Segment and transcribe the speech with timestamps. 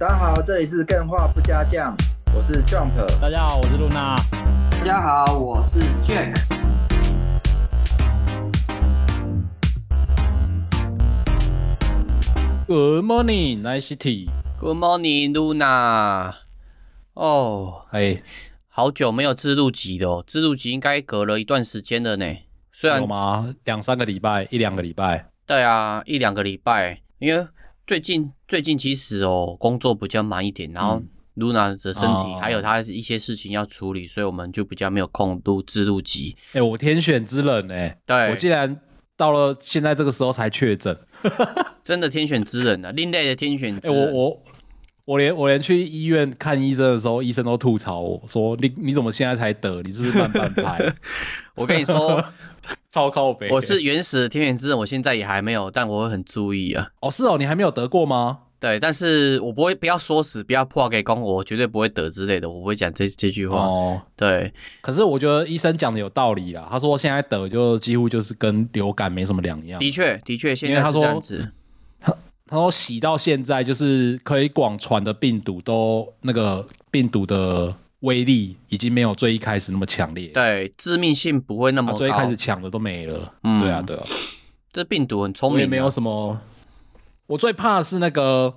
[0.00, 1.94] 大家好，这里是更画不加酱，
[2.34, 2.96] 我是 Jump。
[3.20, 4.16] 大家好，我是露娜。
[4.70, 6.40] 大家好，我是 Jack。
[12.66, 16.32] Good morning, Nice City Good morning, Luna。
[17.12, 18.22] 哦，哎，
[18.68, 22.24] 好久没有自录集的哦，自录集应该隔了一段时间了呢。
[22.72, 23.54] 虽然有吗？
[23.64, 25.26] 两三个礼拜，一两个礼拜。
[25.44, 27.46] 对啊，一两个礼拜，因为。
[27.90, 31.02] 最近最近其实哦，工作比较忙一点，然后
[31.34, 36.36] 露娜的身体、嗯、还有她一些事情要处理，哦、所以我们就比较没有空录制录集。
[36.50, 38.80] 哎、欸，我天选之人哎，对，我竟然
[39.16, 40.96] 到了现在这个时候才确诊，
[41.82, 44.06] 真的天选之人啊，另类的天选之人。
[44.06, 44.42] 欸、我我
[45.06, 49.82] 我连我连去医院看医生的时候，医生都吐槽我说：“你你怎么现在才得？
[49.82, 50.94] 你是不是慢半拍？”
[51.56, 52.24] 我跟你说。
[52.90, 53.48] 超靠北！
[53.50, 56.88] 我是原始的天选之人，我现在也还没有，但我会很注意啊。
[57.00, 58.40] 哦，是哦，你还没有得过吗？
[58.58, 63.56] 对，但是我不会，不要说死，不要破给公，我绝对不会得之类的，我不会讲这这句话。
[63.56, 64.52] 哦，对。
[64.82, 66.68] 可是我觉得医生讲的有道理啦。
[66.70, 69.80] 他说现在得就几乎就是跟流感没什么两样。
[69.80, 71.50] 的确，的确，现在是这样子。
[72.00, 72.14] 他
[72.46, 77.74] 他说洗到现在就是可以广传的病毒都那个病毒的。
[78.00, 81.98] 威力已经没有最一开始那么强烈，对，致命性不会那么高。
[81.98, 84.06] 最一开始抢的都没了，嗯，对啊，对啊，
[84.72, 86.40] 这病毒很聪明，啊，也没有什么。
[87.26, 88.54] 我最怕的是那个，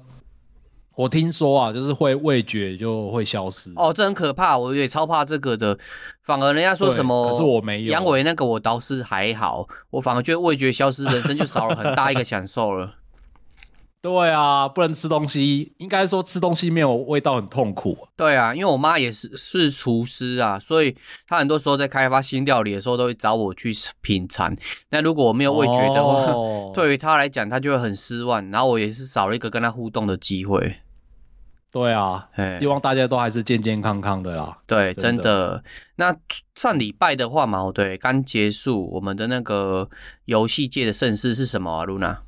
[0.95, 3.71] 我听说啊，就是会味觉就会消失。
[3.75, 5.77] 哦，这很可怕，我也超怕这个的。
[6.21, 7.91] 反而人家说什么，可是我没有。
[7.91, 12.95] 阳痿那个我倒是还好，我反而觉得味觉消失，人生就少了很大一个享受了。
[14.03, 17.97] 对啊，不能吃东西，应该说吃东西没有味道很痛苦。
[18.17, 20.93] 对啊，因为我妈也是是厨师啊，所以
[21.25, 24.53] 她很多时候在开发新料理的时候都会找我去品尝。
[24.89, 28.51] 那如果我没有味觉的话，哦、 对于她来讲，她就会很失望。
[28.51, 30.81] 然后我也是少了一个跟她互动的机会。
[31.71, 32.27] 对啊，
[32.59, 34.57] 希望大家都还是健健康康的啦。
[34.67, 35.23] 对，真的。
[35.23, 35.63] 真的
[35.95, 36.13] 那
[36.55, 39.89] 上礼拜的话嘛，对，刚结束我们的那个
[40.25, 42.21] 游戏界的盛事是什么啊，露娜？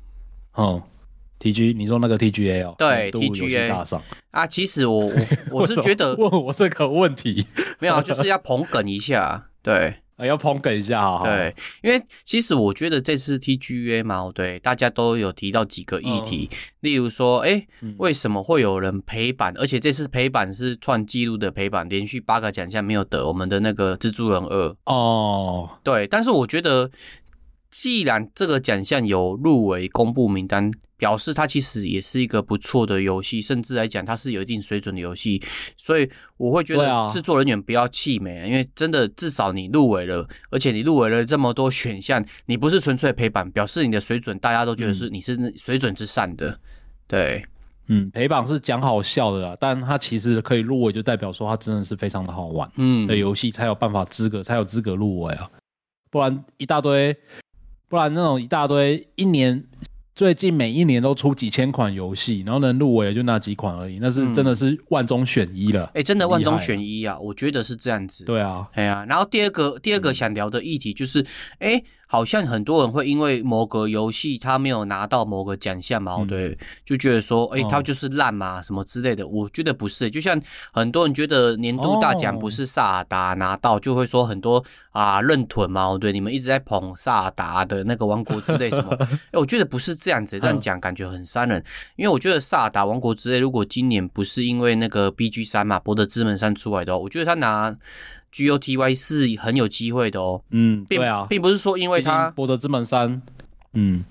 [0.56, 0.82] 嗯。
[1.38, 2.74] T G，你说那个 T G A 哦？
[2.78, 3.70] 对，T G A
[4.30, 5.06] 啊，其实我
[5.50, 7.46] 我 我是觉得问我这个问题
[7.78, 17.66] 没有，就是要捧哏一下，对，啊，要捧哏一下啊，对，因为其实我觉得这次 T G A 嘛，对，大家都有提到几个议题，嗯、例如说，哎、欸，
[17.98, 19.54] 为什么会有人陪板？
[19.56, 26.90] 而且这次陪板是创纪录的陪板，连续八个奖项没有得，我们的那个蜘蛛人二哦，对，但是我觉得。
[27.78, 35.42] 既然这个奖项有入围公布名单，表示它其实也是一个不错的游戏，甚至来讲它是有一定水准的游戏，
[35.76, 46.58] 所以我会觉得制作人员不要气馁，啊、因为真的至少你入围了，而且你入围了这么多选项，你不是纯粹陪榜，表示你的水准大家都觉得是你是水准之上的。
[47.06, 47.44] 对，
[47.88, 55.50] 嗯，陪榜是讲好笑的啦，但它其实可以入围，就代表说它真的是非常的好玩，嗯，的游戏才有办法资格才有资格入围啊，
[56.10, 57.14] 不然一大堆。
[57.88, 59.64] 不然那种一大堆，一年
[60.14, 65.90] 最近每一年都出几千款游戏，然后能入围也就那几款而已，那是真的是万中选一了。
[65.94, 67.18] 哎、真的万中选一啊！
[67.18, 68.24] 我觉得是这样子。
[68.24, 71.24] 对啊，哎呀、啊，然后第二个第二个想聊的议题就是，
[71.58, 79.26] 哎、好像很多人会因为某个游戏他没有拿到某个奖项嘛，嗯、对，就觉得说，哎、欸，他就是烂嘛，什么之类的。
[79.26, 80.40] 我觉得不是，就像
[80.72, 88.94] 很多人觉得年度大奖不是萨尔达拿到，就会说很多啊认屯嘛，对，你们一直在捧萨尔达的那个王国之类什么。
[89.00, 91.62] 哎、欸，我觉得不是这样子，这样讲感觉很伤人。
[91.96, 97.76] 因为我觉得萨尔达王国之类如果今年不是因为那个 BG 三嘛，博德之门三出来的话，我觉得他拿。
[98.32, 100.42] G O T Y 是很有机会的哦。
[100.50, 103.22] 嗯，并对啊，并不是说因为他博德之门三，
[103.74, 104.04] 嗯，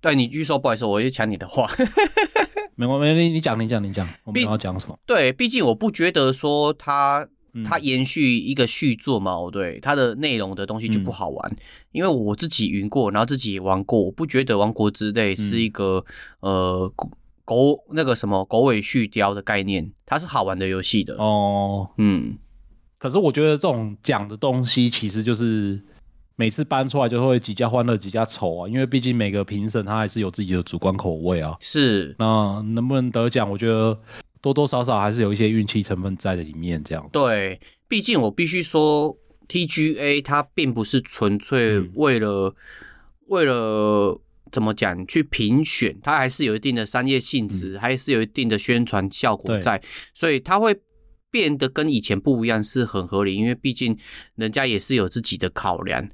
[0.00, 1.68] 对你预说不好意思，我就抢你的话。
[2.76, 4.98] 没关系，你你讲，你讲，你讲，我们要讲什么？
[5.06, 7.28] 对，毕竟我不觉得说它
[7.64, 11.52] 它延续一个续作嘛，对，它的内容的东西就不好玩。
[11.52, 11.56] 嗯、
[11.92, 16.04] 因为我自己云过，然后自己也玩过，我不觉得《王国之泪》是一个、
[16.40, 16.94] 嗯、呃
[17.44, 22.36] 狗那个什么狗尾续貂的概念，它是好玩的游戏的哦，嗯。
[23.04, 25.78] 可是我觉得这种奖的东西，其实就是
[26.36, 31.54] 每次搬出来就会几家欢乐几家愁啊，因为毕竟每个评审他还是有自己的主观口味啊。
[31.60, 34.00] 是，那能不能得奖，我觉得
[34.40, 36.82] 多多少少还是有一些运气成分在里面。
[36.82, 39.14] 这样，对，毕竟我必须说
[39.48, 42.54] ，TGA 它并不是纯粹为了、嗯、
[43.26, 44.18] 为了
[44.50, 49.82] 怎么讲去评选，它还是有一定的商业性质，嗯、还是有一定的宣传效果在，
[50.14, 50.74] 所以它会。
[51.34, 53.98] 变得跟以前不一样是很合理，因为毕竟
[54.36, 56.08] 人家也是有自己的考量。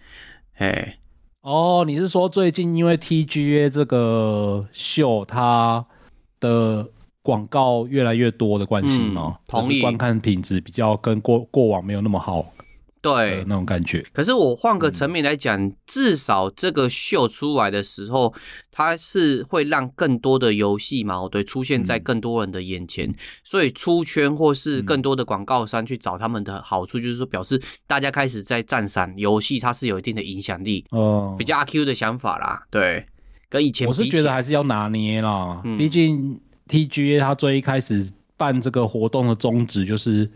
[0.54, 0.96] 哎，
[1.42, 5.84] 哦，你是说最近因为 TGA 这个秀，它
[6.40, 6.88] 的
[7.20, 9.36] 广告越来越多的关系吗？
[9.36, 9.82] 嗯、同意。
[9.82, 12.50] 观看品质比较跟过过往没有那么好。
[13.02, 14.04] 对，那种感觉。
[14.12, 18.34] 可是我换个层面来讲，嗯，至少这个秀出来的时候，
[18.70, 30.84] 它是会让更多的游戏嘛，对，出现在更多人的眼前，嗯，所以出圈或是更多的广告商去找他们的好处，就是说表示大家开始在赞赏游戏，它是有一定的影响力。
[30.90, 33.06] 哦，比较阿 Q 的想法啦，对，
[33.48, 36.38] 跟以前我是觉得还是要拿捏啦，毕竟
[36.68, 40.30] TGA 它最一开始办这个活动的宗旨就是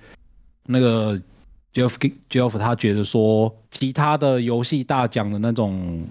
[0.64, 1.20] 那个。
[1.74, 6.06] Jeff Jeff 他觉得说，其他的游戏大奖的那种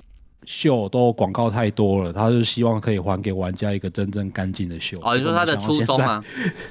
[0.45, 4.97] 秀都广告太多了，他就希望可以还给玩家一个真正干净的秀。
[5.01, 6.21] 哦，你说他的初衷吗？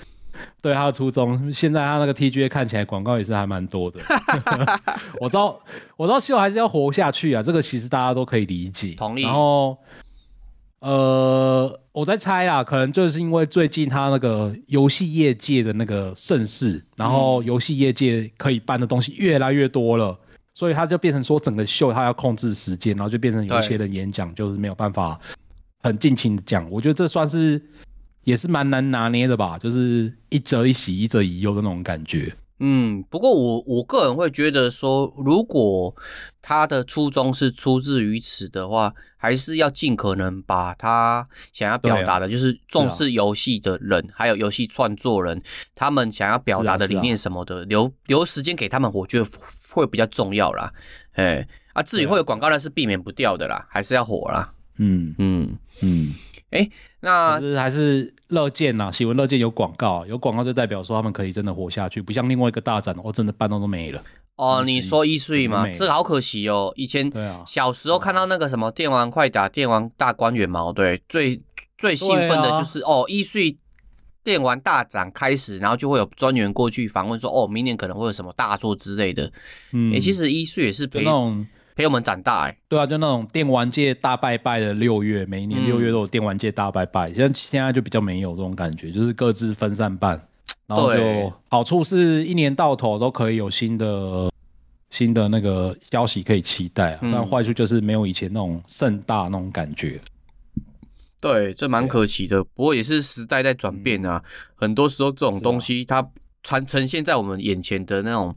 [0.61, 1.53] 对，他的初衷。
[1.53, 4.01] 现在他那个 TGA 看起来广告也是还蛮多的。
[5.19, 5.59] 我知道，
[5.97, 8.95] 我知道秀还是要活下去啊，这个其实大家都可以理解。
[8.97, 9.23] 同意。
[9.23, 9.79] 然后。
[10.81, 20.19] 呃，我在猜啦，可能就是因为最近他那个游戏业界的那个盛世，然后游戏业界可以办的东西越来越多了，
[20.55, 25.21] 所以他就变成说整个秀他要控制时间，然后就变成有一些人演讲就是没有办法
[25.83, 26.67] 很尽情的讲。
[26.71, 27.61] 我觉得这算是
[28.25, 32.33] 也是蛮难拿捏的吧，就是一则一喜，一则一忧的那种感觉。
[32.65, 35.93] 嗯，不过我我个人会觉得说，如果
[36.41, 45.43] 他的初衷是出自于此的话，还是要尽可能把他想要表达的，就是重视游戏的人，啊、还有游戏创作人，
[45.75, 49.27] 他们想要表达的理念什么的，啊啊、留留时间给他们，我觉得
[49.73, 50.73] 会比较重要啦。
[51.15, 54.55] 哎，啊，至于会有广告那是避免不掉的啦，还是要火啦。
[54.79, 56.15] 嗯嗯嗯，
[56.53, 56.71] 哎、嗯。
[57.05, 64.01] 那是还是乐见呐，喜闻乐见有广告，有广告就代表说他们可以真的活下去，不像另外一个大展，我、哦、真的半都都没了。
[64.37, 65.69] 哦，你说 E3 吗？
[65.73, 66.73] 这个好可惜哦。
[66.77, 67.11] 以前
[67.45, 71.41] 小时候看到那个什么电玩快打、电玩大观园嘛，对，最
[71.77, 73.57] 最兴奋的就是、啊、哦，E3
[74.23, 79.31] 电玩大展开始，然后就会有专员过去访问说，哦，明年可能会有什么大作之类的。
[79.73, 81.45] 嗯，欸、其实一岁也是陪那种。
[81.75, 87.13] 陪我们长大哎、欸，对啊，就那种电玩界大拜拜的六月，每一年六月都有电玩界大拜拜。
[87.13, 90.21] 现、嗯、现在就比较没有这种感觉，就是各自分散办，
[90.67, 94.31] 然后就好处是一年到头都可以有新的
[94.91, 99.99] 新的那个消息可以期待啊，嗯、但坏处就是没有以前那种盛大那种感觉。
[101.21, 106.07] 对，这蛮可惜的，不过也是时代在转变啊、嗯，很多时候这种东西它。
[106.43, 108.35] 传呈现在我们眼前的那种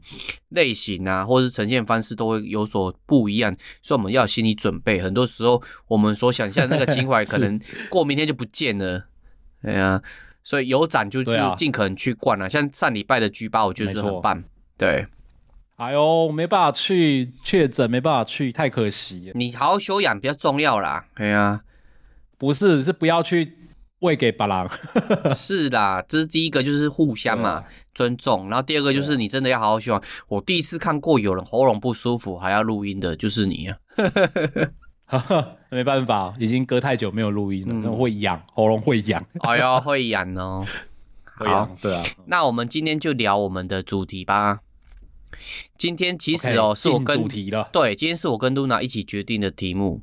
[0.50, 5.00] 类型啊，或者是呈现方式都会有所不一样，所以我们要有心理准备。
[5.00, 7.60] 很多时候，我们所想象那个情怀， 可能
[7.90, 9.06] 过明天就不见了。
[9.62, 10.00] 对啊，
[10.44, 12.48] 所以有展就就尽可能去逛啊。
[12.48, 14.44] 像上礼拜的 G 八，我觉得很棒。
[14.78, 15.06] 对，
[15.76, 19.32] 哎呦，没办法去确诊，没办法去，太可惜。
[19.34, 21.06] 你好好休养比较重要啦。
[21.16, 21.62] 对啊，
[22.38, 23.56] 不是，是不要去。
[24.00, 24.68] 喂给巴郎
[25.34, 27.64] 是啦，这是第一个，就是互相嘛
[27.94, 28.48] 尊重。
[28.50, 30.02] 然后第二个就是你真的要好好希望。
[30.28, 33.76] 我第一次看过有人喉咙不舒服还要录音的，就是你啊。
[35.70, 39.24] 没办法，已经隔太久没有录音了，嗯、会痒，喉咙会痒。
[39.40, 40.66] 哎呦，会痒哦。
[41.24, 42.02] 好，对啊。
[42.26, 44.60] 那我们今天就聊我们的主题吧。
[45.78, 47.68] 今天其实哦，okay, 是我跟主题了。
[47.72, 50.02] 对，今天是我跟露娜一起决定的题目。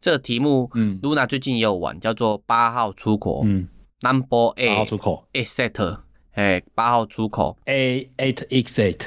[0.00, 3.68] 这个题目，嗯，Luna 最近也有玩，叫做八号出口，嗯
[4.00, 5.98] ，Number Eight，八号出口，Exit，
[6.32, 9.00] 哎，八号出口，A Eight Exit，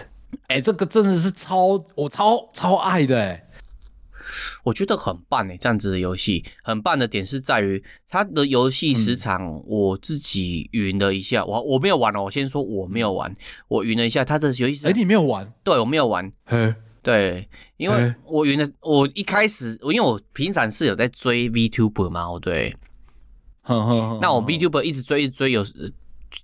[0.48, 3.44] 哎，这个真的是超我超超爱的哎，
[4.63, 6.44] 我觉得很棒哎，这样子的游戏。
[6.63, 13.36] 很棒的点是在于它的游戏时长，我自己云了一下，嗯、我我没有玩哦，我先说我没有玩，
[13.67, 15.51] 我云了一下它的游戏时长，哎，你没有玩？
[15.63, 16.74] 对，我没有玩，嘿。
[17.06, 17.48] 对，
[17.78, 22.76] 因为我原来我一开始，因为我平常是有在追 VTuber 嘛，对，
[24.20, 25.64] 那我 VTuber 一直追一直追，有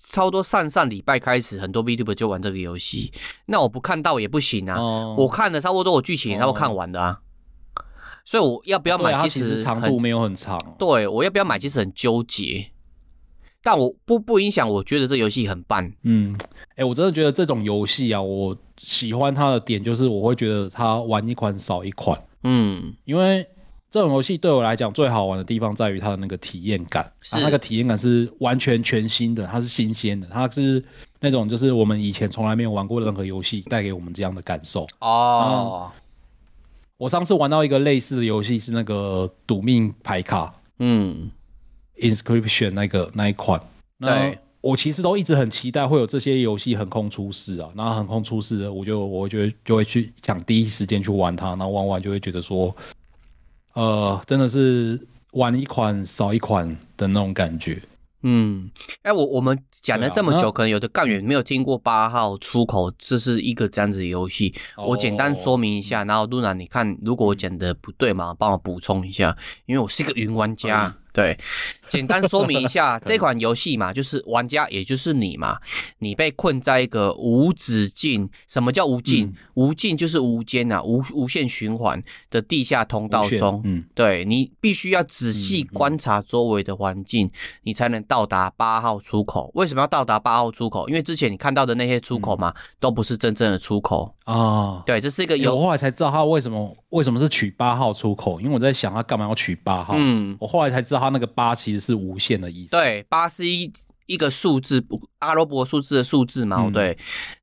[0.05, 3.11] 差不多上上礼拜开始，很多 VTuber 就玩这个游戏，
[3.47, 7.21] 那我不看到也不行啊，哦、我看了差不多我剧情，然后看完的啊，
[7.73, 7.83] 哦、
[8.23, 9.27] 所以我要不要买？
[9.27, 11.57] 其实长度没有很长，对，我要不要买？
[11.57, 12.71] 其实很纠结。
[13.63, 15.91] 但我不不影响，我觉得这游戏很棒。
[16.03, 16.35] 嗯，
[16.69, 22.19] 哎、欸，我真的觉得这种游戏啊，我喜欢它的点就是，我会觉得它玩一款少一款。
[22.43, 23.47] 嗯，因为
[23.91, 30.83] 这种游戏对我来讲最好玩的地方在于它的那个体验感，是那个体验感是完全全新的，它是新鲜的，它是
[31.19, 34.87] 那种就是我们以前从来没有玩过任何游戏带给我们这样的感受。
[35.01, 35.91] 哦，
[36.97, 40.51] 我上次玩到一个类似的游戏是那个赌命牌卡。
[40.79, 41.29] 嗯。
[42.01, 43.61] Inscription 那个那一款，
[43.97, 52.75] 那我其实都一直很期待会有这些游戏横空出世啊，然后横空出世的，我就我觉得就会去想第一时间去玩它，然后玩完就会觉得说，
[53.73, 54.99] 呃，真的是
[55.31, 57.81] 玩一款少一款的那种感觉。
[58.23, 58.69] 嗯，
[59.01, 64.53] 哎，我我们讲了这么久，可能有的杠员没有听过八号出口，这是一个这样子的游戏。
[64.77, 70.95] 我简单说明一下，然后露娜，你看，如果我讲的不对嘛，帮我补充一下，因为我是一个云玩家。
[71.13, 71.37] 对，
[71.91, 75.57] 简单说明一下 这款游戏嘛，就是玩家也就是你嘛，
[75.99, 79.25] 你被困在一个无止境，什么叫无尽？
[79.25, 83.61] 嗯、无尽就是无间呐，无无限循环的地下通道中。
[83.65, 87.31] 嗯，对，你必须要仔细观察周围的环境，嗯、
[87.63, 89.51] 你才能到达八号出口。
[89.55, 90.87] 为什么要到达八号出口？
[90.87, 94.33] 因为之前你看到的那些出口嘛，嗯、都不是真正的出口啊。
[94.33, 99.93] 哦、对，这是一个有、欸，我后来才知道他为什么为什么是取八号出口，因为我在想他干嘛要取八号。
[99.97, 101.01] 嗯，我后来才知道。
[101.01, 102.71] 他那个八其实是无限的意思。
[102.71, 103.73] 对，八是一
[104.05, 104.85] 一个数字，
[105.19, 106.57] 阿拉伯数字的数字嘛。
[106.65, 106.97] 嗯、对，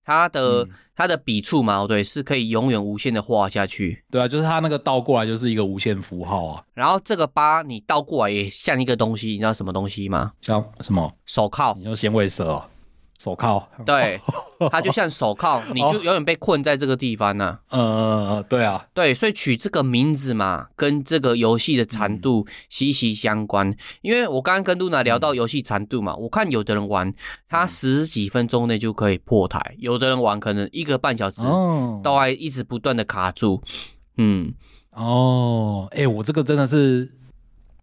[0.04, 4.04] 它的、嗯、它的笔触嘛，对，是可以永远无限的画下去。
[4.10, 6.64] 对啊，就是它那个倒过来就是一个无限符号啊。
[6.74, 10.32] 然后这个八你倒过来也像一个东西，你知道什么东西吗？
[10.40, 11.12] 像什么？
[11.26, 11.74] 手铐。
[11.78, 12.64] 你说纤维蛇哦。
[13.18, 14.20] 手铐，对，
[14.70, 17.78] 它就像手铐，你就永远被困在这个地方呢、啊。
[17.78, 23.68] 呃，对啊，对，所以取这个名字嘛，跟这个游戏的长度息息相关。
[23.68, 27.12] 嗯、因为我刚刚跟露娜聊到游戏长度嘛，嗯、我看有的人玩，
[27.48, 31.42] 他十几分钟内就可以破台，有的人玩可能一个半小时
[32.04, 33.60] 都还一直不断的卡住。
[34.16, 34.54] 嗯，
[34.92, 37.12] 哦，哎、欸，我这个真的是，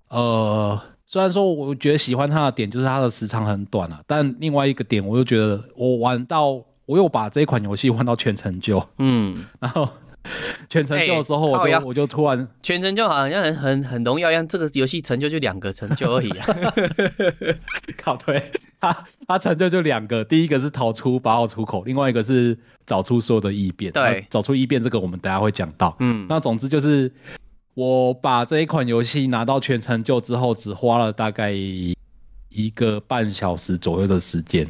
[0.08, 0.82] 呃。
[1.08, 9.88] 虽然说我觉得喜欢它的点就是它的时长很短啊，但另外一个点我又觉得我玩到我又把这一款游戏玩到全成就，嗯， 然后
[10.68, 16.48] 全成就的时候我就、欸、我就突然全成就好像很很很荣耀一样，这个游戏成就就两个成就而已啊，
[17.98, 27.12] 靠对，它它成就就两个，第一个是逃出八号出口，另外一个是找出所有的异变，对，找出异变这个我们等下会讲到，嗯，那总之就是。
[27.76, 34.68] 我把这一款游戏拿到全成就之后，只花了大概一个半小时左右的时间，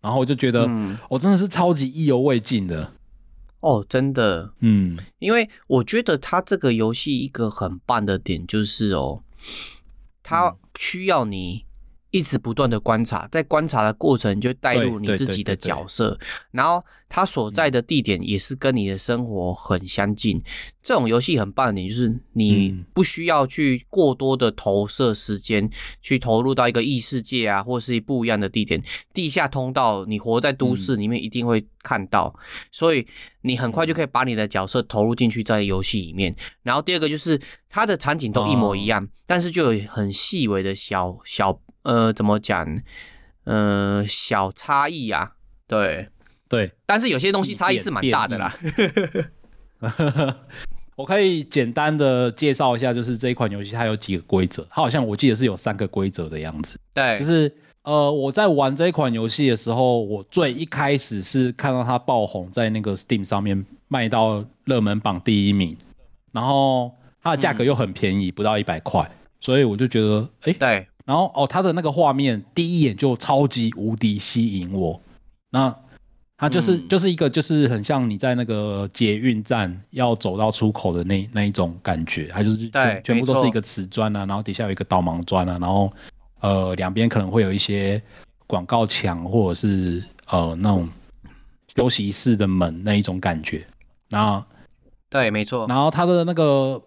[0.00, 0.68] 然后我就觉得，
[1.08, 2.92] 我真的是超级意犹未尽的。
[3.60, 9.22] 哦，真的，嗯，因为我觉得它这个游戏一个很棒的点就是哦，
[10.22, 11.64] 它需要你。
[12.16, 16.18] 一直不断的观察，在观察的过程就带入你自己的角色，
[16.50, 20.42] 然后他所在的地点也是跟你的生活很相近。
[20.82, 25.68] 这种游戏很棒的点就是你不需要去过多的投射时间，
[26.00, 28.82] 去投入到一个异世界啊，或是不一样的地点。
[29.12, 32.34] 地下通道，你活在都市里面一定会看到，
[32.72, 33.06] 所以
[33.42, 36.34] 你很快就可以把你的角色投入进去在游戏里面。
[36.62, 41.60] 然后第二个就是它的场景都一模一样，但是就有很细微的小小。
[41.86, 42.82] 呃，怎么讲？
[43.44, 45.32] 呃，小差异啊，
[45.66, 46.08] 对。
[46.48, 48.56] 对，但是有些东西差异是蛮大的啦。
[50.94, 56.78] 我可以简单的介绍一下，就是这一款游戏它有几个规则，它好像我记得是有三个规则的样子。
[56.94, 57.52] 对，就是
[57.82, 65.76] 呃，我在玩这一款游戏的时候，我最一开始是看到它爆红，在那个 Steam 上面卖到热门榜第一名，
[66.30, 70.86] 然后它的价格又很便宜，嗯、不到一百块，所以我就觉得，哎、欸，对。
[71.06, 75.00] 然后哦，他的那个画面第一眼就超级无敌吸引我。
[75.50, 75.74] 那
[76.36, 85.90] 它就是、嗯、就是一个就是很像你在那个捷运站要走到出口的那那一种感觉，它就是全全部都是一个瓷砖啊，然后底下有一个导盲砖啊，然后
[86.40, 88.02] 呃两边可能会有一些
[88.48, 90.88] 广告墙或者是呃那种
[91.76, 93.64] 休息室的门那一种感觉。
[94.10, 94.44] 然后
[95.08, 95.66] 对，没错。
[95.68, 96.82] 然后它的那个。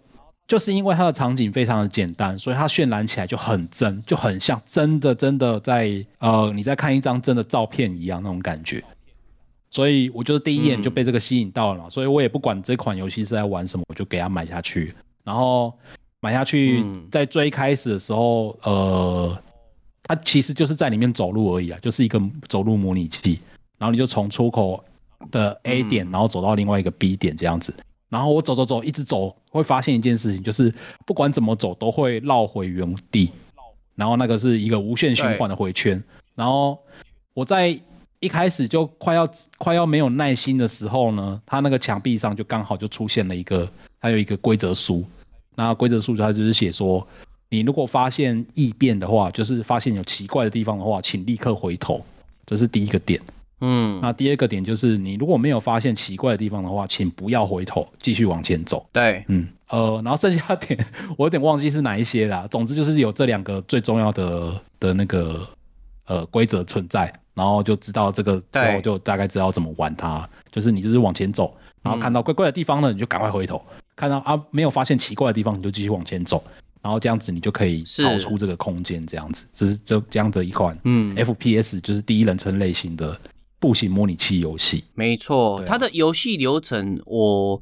[0.50, 8.84] 就是因为它的场景非常的简单，所以它渲染起来就很真，就很像真的真的在呃你在看一张真的照片一样那种感觉。
[9.70, 14.96] 所以我就是第一眼就被这个吸引到了所以我也不管这款游戏是在玩什么，我就给它买下去。
[15.24, 15.72] 然后
[16.20, 19.38] 买下去，在最开始的时候，呃，
[20.02, 23.40] 它其实就是在里面走路而已啊，就是一个走路模拟器。
[23.78, 24.84] 然后你就从出口
[25.30, 27.72] 的 A 点，然后走到另外一个 B 点这样子。
[28.10, 30.74] 然后我走走走，一直走，会发现一件事情，就是
[31.06, 33.32] 不管怎么走，都会绕回原地。
[33.96, 36.02] 然后那个是一个无限循环的回圈。
[36.34, 36.78] 然后
[37.34, 37.80] 我在
[38.20, 45.06] 一开始就快要快要没有耐心的时候呢，它那个墙壁上就刚好就出现了一个，还有一个规则书。
[45.56, 47.06] 那规则书它就是写说，
[47.50, 52.04] 你如果发现异变的话，就是发现有奇怪的地方的话，请立刻回头。
[52.46, 53.22] 这是第一个点。
[53.62, 58.88] 嗯，那第二个点就是，你如果没有发现奇怪的地方的话，请不要回头，继续往前走。
[58.92, 60.86] 对，嗯，呃，然后剩下的点
[61.18, 62.48] 我有点忘记是哪一些啦。
[62.50, 65.48] 总之就是有这两个最重要的的那个
[66.06, 70.28] 呃规则存在，然后就知道这个之后就大概知道怎么玩它。
[70.52, 73.58] 就是你就是往前走，然后看到怪怪的地方呢，你就赶快回头；
[73.96, 76.44] 看到啊没有发现奇怪的地方，你就继续往前走。
[76.82, 81.14] 然后这样子你就可以逃出这个空间，这样子，这是这这样的一款嗯。
[81.18, 83.20] FPS 就是第一人称类型的
[83.60, 84.86] 步行模拟器游戏。
[84.96, 87.62] 没错，它的游戏流程我。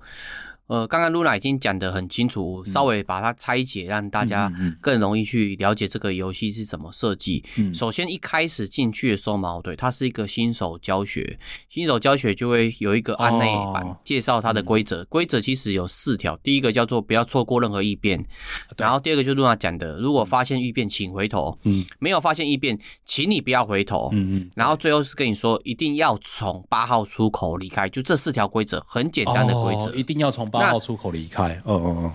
[0.68, 7.44] 呃，刚刚露娜已经讲得很清楚，稍微把它拆解，让大家更容易去了解这个游戏是怎么设计。
[7.56, 15.06] 嗯，首先一开始进去的时候嘛，对，它是一个新手教学，新手教学就会有一个案内版介绍它的规则。
[15.06, 18.22] 规则其实有四条，第一个叫做不要错过任何异变，
[18.76, 21.58] 然后第二个就是露娜讲的，如果发现异变，请回头。
[21.64, 24.10] 嗯，没有发现异变，请你不要回头。
[24.12, 30.46] 嗯嗯，然后最后是跟你说，一定要从八号出口离开，就这四条规则，很简单的规则，一定要从。
[30.60, 32.12] 八号出口离开，嗯嗯嗯，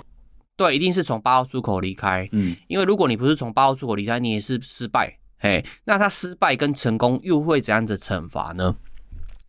[0.57, 8.77] 对，一定是从八号出口离开，嗯，因为如果你不是从八号出口离开，你也是失败，嘿，那他失败跟成功又会怎样子惩罚呢？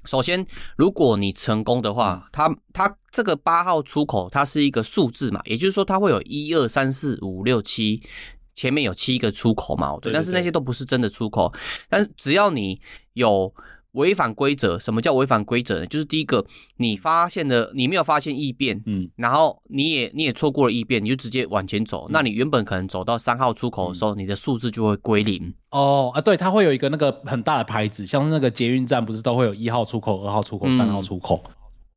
[0.06, 0.46] 首先，
[0.76, 8.02] 如果你成功的话，它它这个八号出口它是一个数字嘛，也就是说它会有一二三四五六七，
[8.54, 11.54] 前面有七个出口嘛，对，但是那些都不是真的出口，
[11.90, 12.82] 但只要你
[13.14, 13.54] 有。
[13.94, 14.78] 违反规则？
[14.78, 15.88] 什么叫违反规则呢？
[15.88, 16.46] 就是第一个，
[16.78, 25.54] 你发现了你没有发现异变，嗯，然后你也你也错过了异变，你就直接往前走，嗯、那你原本可能走到三号出口的时候，嗯、你的数字就会归零。
[25.72, 31.44] 哦啊，对，它会有一个那个很大的牌子，像是那个捷运站不是都会有一号出口、二号出口、三号出口？
[31.46, 31.52] 嗯、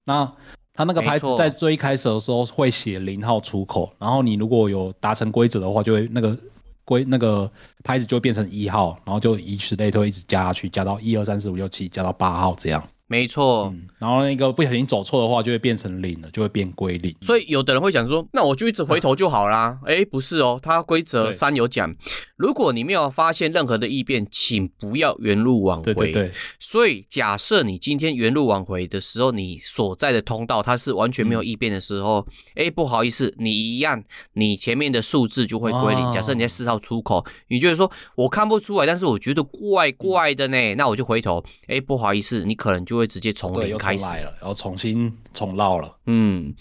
[0.04, 0.32] 那
[0.74, 6.36] 它那个牌子在最开始的时候会写零号出口，然后你如果有达成规则的话，就会那个。
[6.86, 7.50] 归那个
[7.84, 12.82] 拍子就变成一号，然后就以此类推，一直加下去，加到一二三四五六七，加到八号这样。
[13.08, 17.14] 没错、嗯，然后那个不小心走错的话，就会变成零了，就会变归零。
[17.20, 19.78] 所以有的人会讲说，那我就一直回头就好啦。
[19.86, 21.94] 哎、啊，不是哦，它规则三有讲，
[22.34, 25.94] 如果你没有发现任何的异变，请不要原路往回。
[25.94, 26.32] 对对对。
[26.58, 36.04] 所以假设你今天原路往回的时候，你所在的通道它是完全没有异变的时候，哎、嗯，不好意思，你一样，你前面的数字就会归零。
[36.04, 41.44] 哦、假设你在四号出口，你就是说我看不出来，但是我觉得怪怪的呢，嗯、那我就回头。
[41.68, 42.95] 哎，不好意思，你可能就。
[42.96, 45.98] 就会直接从零开始了，然后重新重绕了。
[46.06, 46.54] 嗯，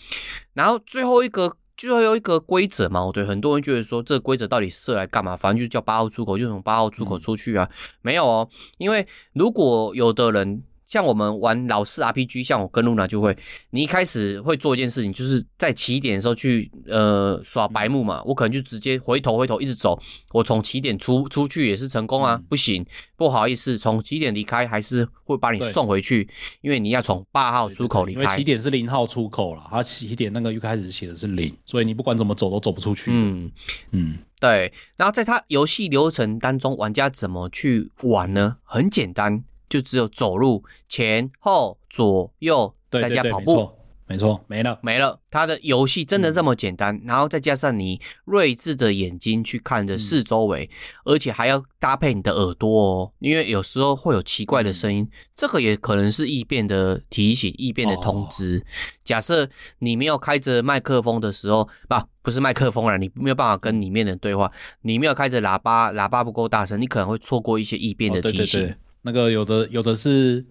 [0.53, 5.37] 然后最后一个最后一个规则嘛，对，很多人觉得说这个规则到底设来干嘛？
[5.37, 7.69] 反正就是叫八号出口，就从八号出口出去啊。
[7.71, 10.63] 嗯、没有哦，因为如果有的人。
[10.85, 13.35] 像我们玩老式 RPG，像我跟露娜就会，
[13.71, 19.99] 你一开始会做一件事情，就是在起点的时候去呃耍白目嘛，我可能就直接回头回头一直走，
[20.31, 26.29] 我从起点出出去也是成功啊，不行，不好意思，从起点离开还是会把你送回去，
[26.61, 33.09] 因为你要从八号出口离开，因为起点是零号出口了，它起点那个一开始写的是零，所以你不管怎么走都走不出去。
[33.11, 33.51] 嗯
[33.91, 38.57] 嗯，对，然后在它游戏流程当中，玩家怎么去玩呢？
[38.63, 39.43] 很简单。
[39.69, 43.69] 就只有走路前后左右，再加跑步，
[44.08, 45.19] 没错，没了没了。
[45.32, 58.60] 它的游戏真的这么简单，嗯、然后再加上你睿智的眼睛去看着四周围，嗯、而且还要搭配你的耳朵哦，因为有时候会有奇怪的声音，嗯、这个也可能是异变的提醒、异变的通知。
[58.60, 58.63] 哦、
[59.04, 59.49] 假设
[59.80, 64.51] 你没有开着麦克风的时候，不，不是麦克风了，你没有办法跟里面的人对话，
[64.82, 68.62] 你没有开着喇叭，喇叭不够大声，你可能会错过一些异变的提醒。
[68.62, 70.43] 哦对对对那个有的有的是，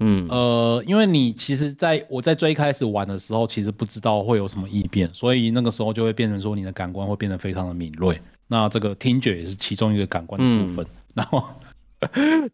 [0.00, 8.18] 嗯呃，因为你其实在我在最开始玩的时候，其实不知道会有什么异变，所以那个时候就会变成说你的感官会变得非常的敏锐。
[8.46, 10.82] 那这个听觉也是其中一个感官的部分。
[10.86, 11.44] 嗯、 然后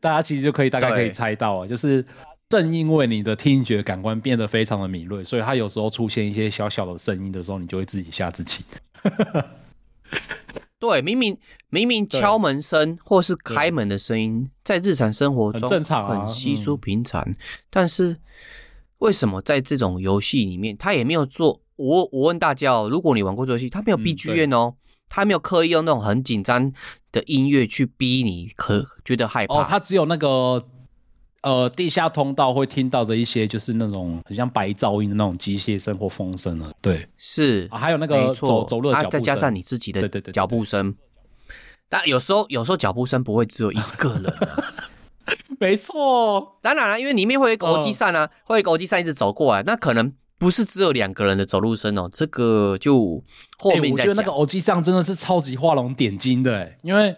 [0.01, 2.05] 大家其实就可以大概可以猜到啊，就是
[2.49, 8.65] 正因为你的听觉感官变得非常的敏锐，所以它有时候出现一些小小的声音的时候，你就会自己吓自己。
[10.79, 11.39] 对，明明
[11.71, 17.35] 明明敲门声或是开门的声音，在日常生活中很正常，很稀疏平常。
[17.71, 18.19] 但是
[18.99, 21.63] 为什么在这种游戏里面，他也没有做？
[21.77, 24.77] 我我问大家哦，如果你玩过这游戏，他没有 BGM 哦，
[25.09, 26.73] 他、嗯、没有刻意用那种很紧张
[27.11, 29.55] 的音乐去逼你，可觉得害怕。
[29.55, 30.65] 哦，他只有那个。
[31.45, 36.73] 呃，地下通道会听到的一些，就是那种很像白噪音的那种机械声或风声了。
[36.81, 40.95] 对，是啊，还有那个走走路的脚步声，再加上你自己的脚步声。
[41.91, 44.35] 但有时候，有时候脚步声不会只有一个人。
[45.61, 52.09] 没错，当然了，因为里面会有一个欧吉桑啊，会有一个欧吉桑一直走过来，那可能不是只有两个人的走路声哦。
[52.11, 53.23] 这个就
[53.59, 53.93] 后面。
[53.93, 57.15] 我觉得那个欧机扇真的是超级画龙点睛的，因为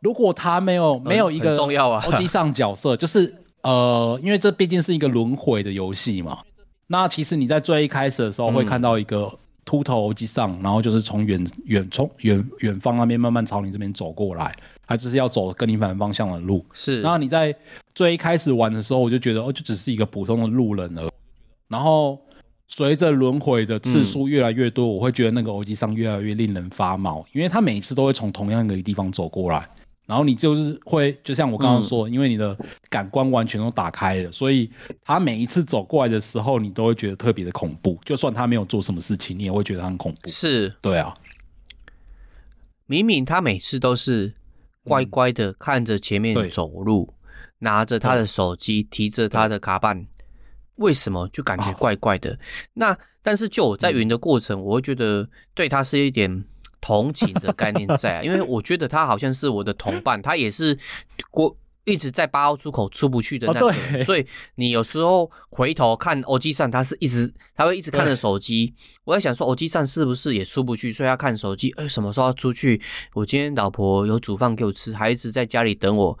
[0.00, 3.40] 如果他没有没有一个重要啊欧机上角色，就是。
[3.62, 6.38] 呃，因为这毕竟是一个轮回的游戏嘛，
[6.86, 9.32] 那其实你在最一开始的时候会看到一个
[9.64, 14.54] 秃头欧吉桑，然后就是从远远从远远方那边慢慢朝你这边走过来，
[14.86, 16.64] 他就是要走跟你反方向的路。
[16.72, 17.54] 是，然后你在
[17.94, 21.10] 最一开始玩的时候，我就觉得哦，就只是一个普通的路人而已。
[21.68, 22.20] 然后
[22.66, 29.68] 随着轮回的次数越来越多，嗯、我会觉得那个欧吉桑越来越令人发毛，因为他每一次都会从同样一个地方走过来，
[30.12, 32.54] 然后你就是会就像我刚刚说，嗯、因为你的
[32.90, 34.70] 感官完全都打开了，所以
[35.02, 37.98] 他每一次走过来的时候，你都会觉得特别的恐怖。
[38.04, 40.28] 就算他没有做什么事情，你也会觉得他很恐怖。
[40.28, 41.14] 是，对啊。
[42.84, 44.34] 明明他每次都是
[44.84, 50.06] 乖乖的看着前面走路，嗯、拿着他的手机，提着他的卡板。
[50.76, 52.32] 为什么就感觉怪怪的？
[52.32, 52.38] 哦、
[52.74, 56.44] 那但是就我在云的过程，嗯、我会觉得对他是一点
[56.82, 60.76] 同情的概念在啊， 因为我觉得他好像是我的同伴，他也是
[61.30, 68.74] 过一直在八号出口出不去的那个，哦、所以你有时候回头看欧吉桑，他是一直他会一直看着手机。
[69.04, 71.70] 我在想说，欧吉桑是不是也出不去，所以要看手机？
[71.76, 72.80] 哎，什么时候要出去？
[73.14, 76.18] 我今天老婆有煮饭给我吃，还一直在家里等我。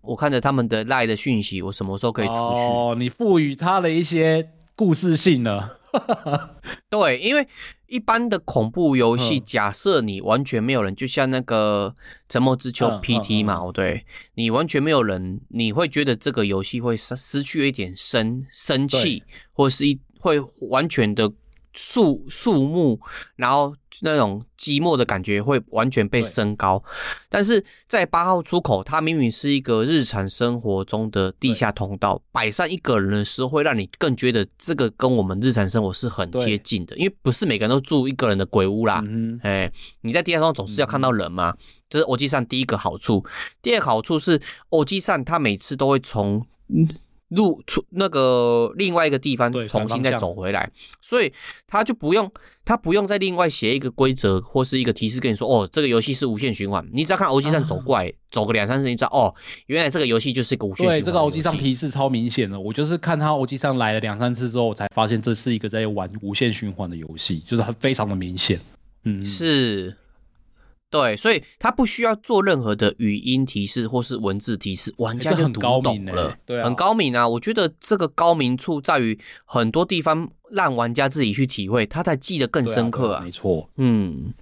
[0.00, 2.38] 我看着他们的赖的讯息，我什么时候可以出去？
[2.38, 5.78] 哦，你赋予他的一些故事性了。
[6.88, 7.46] 对，因为
[7.86, 11.94] 一般的恐怖游戏，假设你完全没有人，就像那个
[12.28, 21.32] 《沉默之丘》PT 嘛，对，你完全没有人，你会觉得这个游戏会失失去一点生生气，对或是一会完全的。
[21.74, 23.00] 肃肃穆，
[23.34, 23.74] 然后
[24.04, 26.82] 那种寂寞的感觉会完全被升高，
[27.28, 39.02] 但是在八号出口，它明明是一个日常生活中的地下通道，对摆上一个人的时候，会让你更觉得这个跟我们日常生活是很贴近的，因为不是每个人都住一个人的鬼屋啦。
[39.06, 39.40] 嗯
[40.00, 41.56] 你在地下通道总是要看到人嘛，
[41.88, 43.24] 这是欧吉桑第一个好处。
[43.62, 46.44] 第二个好处是欧吉桑他每次都会从。
[47.34, 51.32] 路出那个另外一个地方，重新再走回来，所以
[51.66, 52.30] 他就不用
[52.64, 56.86] 他不用再另外写一个规则或是一个提示跟你说，哦，这个游戏是无限循环。
[56.92, 59.34] 你只要看欧吉桑走过来，啊、走个两三次，你知道哦，
[59.66, 61.00] 原来这个游戏就是一个无限循环。
[61.00, 68.60] 对，这个欧吉桑提示超明显的，我就是看他欧吉桑来了两三次之后，我才发现这是一个在玩无限循环的游戏，就是很非常的明显。
[69.04, 69.96] 嗯，是。
[70.92, 76.28] 对，所以他不需要做任何的语音提示或是文字提示，玩家就读懂了。
[76.28, 77.26] 欸、对、啊，很高明啊！
[77.26, 83.22] 我觉得这个高明处在于很多地方让玩家自己去体会，他才记得更深刻啊。
[83.24, 84.34] 没错，嗯，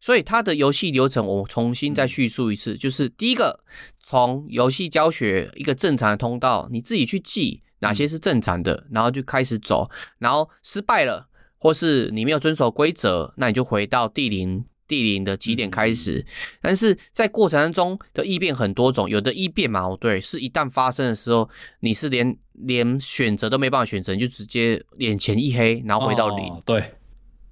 [0.00, 3.58] 所以他的游戏流程我重新再叙述一次，嗯、就是第一个，
[4.00, 11.26] 从游戏教学一个正常的通道，你自己去记哪些是正常的，嗯、然后就开始走，然后失败了
[11.58, 14.64] 或是你没有遵守规则，那你就回到地灵。
[14.88, 16.24] 地灵的起点开始，
[16.60, 21.48] 但是在过程当中的异变很多种，有的异变嘛，对，是一旦发生的时候，
[21.80, 26.82] 你是连连选择都没办法选择，你就直接眼前一黑，然后回到零，哦，对，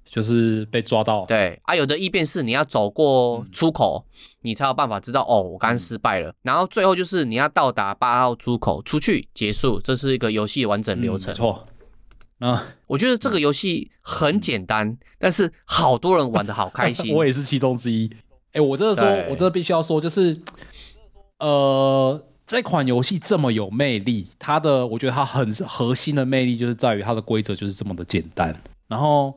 [0.03, 1.25] 就是被抓到。
[1.25, 6.29] 对啊，有的异变是你要走过出口，嗯、你才有办法知道哦，我刚刚失败了。
[6.29, 11.31] 嗯、然后最后就是你要到达八号出口出去结束，这是一个游戏完整流程。
[11.31, 11.67] 嗯、没错。
[12.45, 17.13] 啊，我觉得这个游戏很简单，嗯、但是好多人玩的好开心。
[17.17, 18.07] 我也是其中之一。
[18.51, 20.39] 哎、欸，我真的说，对我真的必须要说，就是，
[21.39, 28.55] 呃，这款游戏这么有魅力，它的我觉得它很核心的魅力就是在于它的规则就是这么的简单。
[28.87, 29.33] 然后，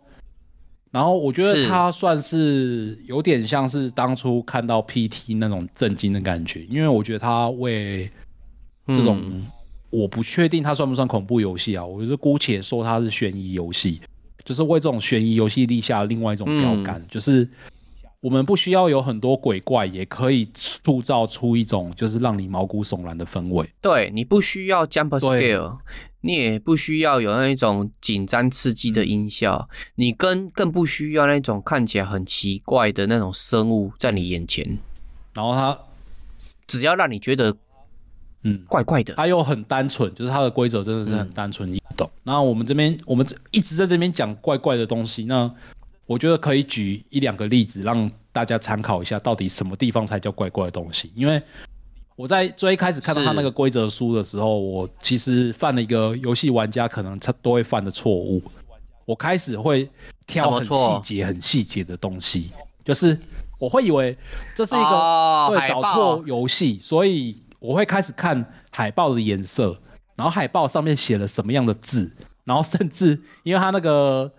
[0.91, 8.11] 然后我觉得它算是有点像是当初看到 PT 那种震惊的感觉，因为我觉得它为
[8.89, 9.19] 这种。
[9.25, 9.47] 嗯
[9.91, 11.85] 我不确定它算不算恐怖游戏啊？
[11.85, 14.01] 我就姑且说它是悬疑游戏，
[14.45, 17.49] 就是为这种悬疑游戏立下另外一种标杆，嗯、就是
[18.21, 23.69] 我们不需要有很多鬼怪，也可以塑造出一种就是让你毛骨悚然的氛围。
[23.81, 25.79] 对，你不需要 jump scare，
[26.21, 34.79] 你也不需要有那种紧张刺激的音效，嗯、你更更不需要那种看起来很奇怪的那种生物在你眼前。
[35.35, 35.77] 然后它
[36.69, 37.57] 只要让你觉得。
[38.43, 42.09] 嗯，怪怪的，它又很单纯，就是它的规则真的是很单纯易懂。
[42.23, 45.53] 那、嗯、我们这边，我们一直在这边讲怪怪的东西，那
[46.07, 51.13] 我觉得可以举一两个例子让大家参考一下，到底什么地方才叫怪怪的东西。
[51.15, 51.43] 因为
[52.17, 58.43] 我在最开始看到他那个规则书的时候，我其实犯了一个游戏玩家可能他都会犯的错误。
[59.05, 59.87] 我开始会
[60.27, 62.53] 挑很细节、很细节的东西，
[62.87, 63.19] 就是
[63.59, 64.17] 我会以为
[64.55, 67.37] 这是一个会、哦、找错游戏，所以。
[67.61, 69.79] 我会开始看海报的颜色，
[70.17, 72.11] 然后海报上面写了什么样的字，
[72.45, 74.33] 然后甚至 因为它那个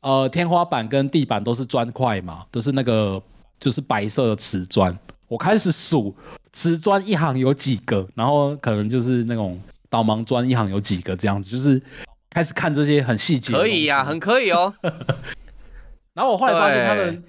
[0.00, 3.22] 呃天花板跟地板都是砖块嘛，都是那个
[3.60, 4.98] 就是白色的瓷砖。
[5.28, 6.14] 我开始数
[6.52, 11.80] 瓷砖一行有几个，然后可能就是那种导盲砖一行有几个这样子，就是
[12.30, 13.52] 开始看这些很细节。
[13.52, 14.74] 可以呀、啊，很可以哦。
[16.14, 17.24] 然后我后来发现他们。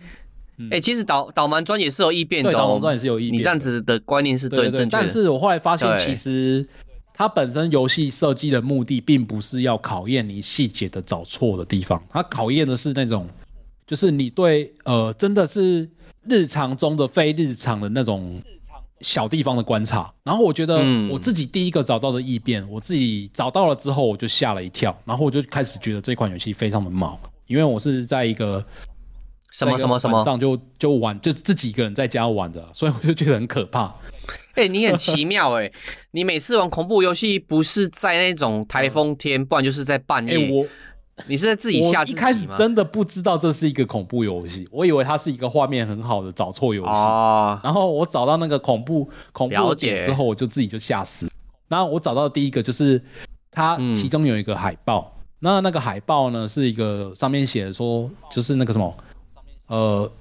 [0.71, 3.39] 哎、其实导导盲砖也是有异变的，导盲砖也是有异变。
[3.39, 6.65] 你这样子的观念是对，对，对，对，但是我后来发现，其实
[7.13, 13.27] 它本身游戏设计的目的，并不是要考验你细节的找错的地方，它考验的是那种，
[13.85, 15.89] 就是你对呃，真的是
[16.27, 18.41] 日常中的非日常的那种
[19.01, 20.11] 小地方的观察。
[20.23, 28.65] 然后我觉得我自己第一个找到的异变，我自己找到了之后，我就吓了一跳，然后我就开始觉得这款游戏非常的毛，因为我是在一个
[29.55, 33.85] 什么什么什么上就就玩，就自己一个人在家玩的， 所以我就觉得很可怕。
[34.55, 35.73] 哎、欸，你很奇妙哎、欸！
[36.11, 40.35] 你每次玩恐怖游戏，不是在那种台风天，嗯、不然就是在半夜。
[40.35, 40.65] 欸、我，
[41.27, 42.29] 你是在自己吓自己吗？
[42.29, 46.89] 一开始真的不知道这是一个恐怖游戏，我以为它是一个画面很好的找错游戏。
[46.89, 47.57] 哦。
[47.63, 51.29] 然后我找到那个恐怖恐怖点之后，我就自己就吓死。
[51.67, 53.01] 然后我找到第一个就是
[53.51, 58.95] 它其中有一个海报，嗯、那那个海报呢是一个上面写的说，就是那个什么，
[59.67, 60.11] 呃，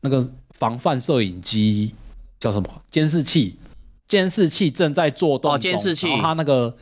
[0.00, 1.94] 那个防范摄影机
[2.38, 3.56] 叫什么监视器。
[4.06, 6.72] 监视器正在做动，监视器，然后它那个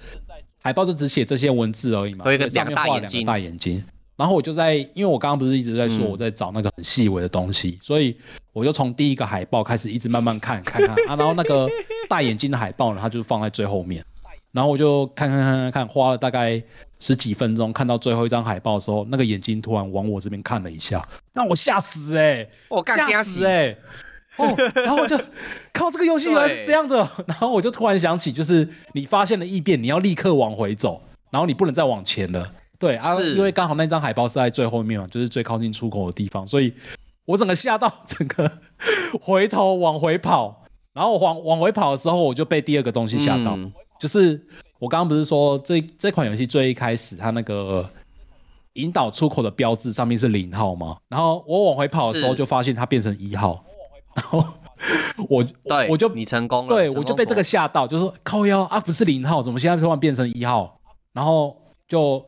[0.60, 3.82] 海报就只写这些文字而已嘛，有一个两个大眼睛，两个大眼睛。
[4.16, 8.16] 然后我就在，因为我刚刚不是一直在说我在找那个很细微的东西，嗯、所以
[8.52, 11.68] 我就从第一个海报开始一直慢慢看，看看 啊，然后那个
[12.08, 14.04] 大眼睛的海报呢，它就放在最后面。
[14.50, 16.62] 然后我就看看看看看，花了大概
[17.02, 22.50] 十几分钟，看到最后一张海报的时候，那个眼睛突然往我这边看了一下，让我吓死哎、欸！
[22.68, 23.78] 我吓死哎、欸！
[24.36, 25.18] 哦，然后我就
[25.74, 32.48] 靠这个游戏原来是这样的，然后我就突然想起，就是你发现了异变，你要立刻往回走，然后你不能再往前了。
[32.78, 36.72] 对啊，因为刚好那张海报是在最后面嘛，就是最靠近出口的地方，所以
[37.24, 38.50] 我整个吓到，整个
[39.20, 44.44] 回头往回跑，然后往往回跑的时候，我就被第二个东西吓到，嗯、就是
[44.80, 47.88] 我刚刚不是说这这款游戏最一开始它那个
[48.72, 50.96] 引导出口的标志上面是零号吗？
[51.08, 53.64] 然后我往回跑的时候就发现它变成一号。
[54.16, 54.44] 然后
[55.28, 60.80] 我对我就你成功了，对我就被这个吓到，就说靠腰啊，不是零号，怎么现在突然变成一号？
[61.12, 62.26] 然后就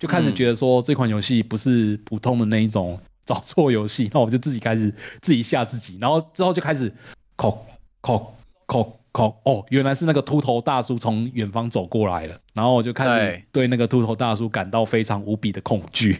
[0.00, 6.92] 就开始觉得说这款游戏不是普通的那一种找错游戏，那我就自己开始自己吓自己，然后之后就开始
[7.36, 7.64] 扣
[8.00, 8.34] 扣
[8.66, 16.18] 扣扣哦，原来是那个秃头大叔从远方走过来了，然后我就开始对那个秃头大叔感到非常无比的恐惧，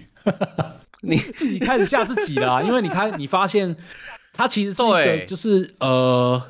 [1.03, 3.77] 你自己开始吓自己了，因为你看你发现。
[4.35, 6.43] 他其实是一个，就是呃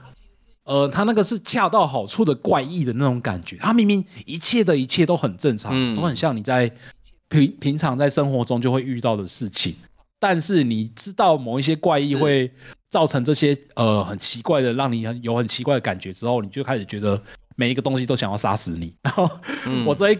[0.63, 3.57] 呃，他那个是恰到好处的怪异的那种感觉。
[3.57, 6.71] 他明明一切的一切都很正常，嗯、都很像你在
[7.29, 9.75] 平平常在生活中就会遇到的事情。
[10.21, 12.49] 但是你知道某一些怪异会
[12.93, 17.19] 造成这些呃很奇怪的，让你很有很奇怪的感觉之后，你就开始觉得
[17.57, 18.95] 每一个东西都想要杀死你。
[19.03, 19.29] 然后、
[19.67, 20.19] 嗯、我这一。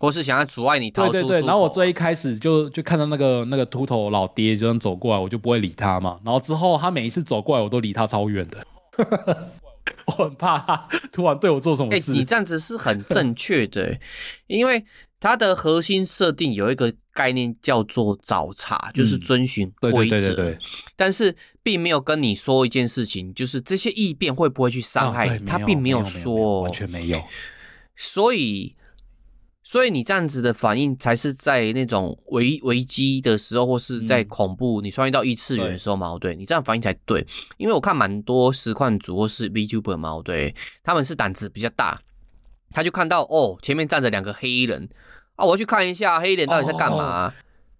[0.00, 6.18] 或是想要阻碍你逃出，对对对，然后我最一开始就就看到那个那个秃头老爹就这样走过来，我就不会理他嘛。
[6.22, 8.66] 然后之后他每一次走过来，我都离他超远的，
[10.06, 12.12] 我很怕他突然对我做什么事。
[12.12, 13.96] 欸，你这样子是很正确的，
[14.46, 14.84] 因为
[15.20, 19.98] 它的核心设定有一个概念叫做找茬，就是遵循规则。
[19.98, 20.58] 对对对对。
[20.96, 27.22] 但是并没有跟你说一件事情，就是这些异变会不会去伤害你，他并没有说，完全没有。
[27.96, 28.76] 所以。
[29.66, 36.18] 所以你这样子的反应，才是在那种危危机的时候，或是在恐怖，嗯、你穿越到异次元的时候嘛？
[36.20, 37.26] 对，你这样反应才对。
[37.56, 41.98] 因为我看蛮多实况主或是 VTuber 嘛，对，他们是胆子比较大，
[42.72, 44.86] 他就看到哦，前面站着两个黑衣人
[45.36, 47.32] 啊，我要去看一下黑脸到底在干嘛。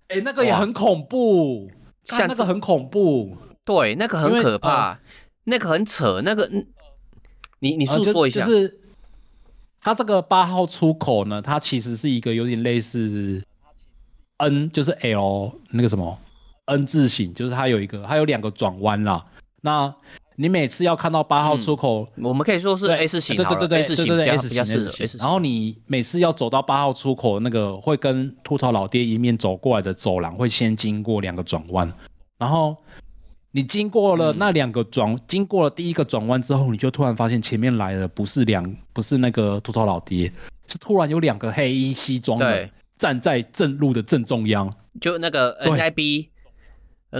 [0.09, 1.71] 哎、哦欸，那个也很恐怖，
[2.05, 4.99] 像那个很恐怖，对，那个很可怕，呃、
[5.45, 6.49] 那个很扯，那个
[7.61, 8.41] 你你诉说一下。
[8.41, 8.81] 呃就就是
[9.81, 13.43] 它这个八号出口呢，它其实是一个有点类似
[14.39, 16.19] N，就是 L 那个什么
[16.65, 19.23] N 字形，就是它有一个，它有两个转弯啦。
[19.61, 19.95] 那
[20.37, 25.19] 你每次要看到八号出口，嗯、我们可以说是 S 型，对对对对，S 型对对 S 型 S 型。
[25.21, 31.93] 然后你每次要走到八号出口，那个会跟秃头老爹迎面走过来的走廊，会先经过两个转弯，
[32.39, 32.77] 然后。
[33.57, 40.29] 你经过了那两个转，嗯、经过了第一个转弯之后，你就突然发现前面来的不是两，不是那个秃头老爹，
[40.67, 42.69] 是突然有两个黑衣西装的
[42.99, 44.69] 站在正路的正中央，
[45.01, 46.29] 就那个 NIB 对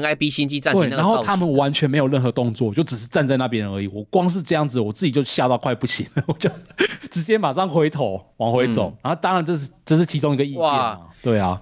[0.01, 0.97] NIB 星际战警那个。
[0.97, 3.87] 然后他们完全没有任何动作，就只是站在那边而已。
[3.89, 6.51] 我光是这样子，我自己就吓到快不行了，我就
[7.11, 8.89] 直接马上回头 往回走。
[8.89, 11.61] 嗯、然后当然这是这是其中一个异变哇对啊。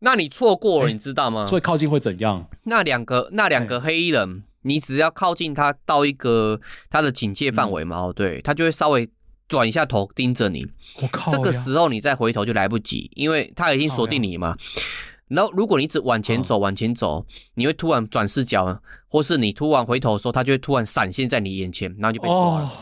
[0.00, 1.44] 那你错过了，你知道吗？
[1.44, 2.48] 所以靠近会怎样？
[2.64, 9.08] 那两个那两个黑衣人，你只要靠近他到一个他的警戒范围嘛，哦，对，他就会稍微
[9.48, 10.64] 转一下头盯着你。
[11.02, 11.32] 我靠！
[11.32, 14.56] 这个时候你再回头就来不及，因为他已经锁定你嘛。
[15.28, 22.72] 然后如果你一直往前走，往前走，你会突然转视角，或是你突然回头的时候，他就会突然闪现在你眼前，然后就被抓了。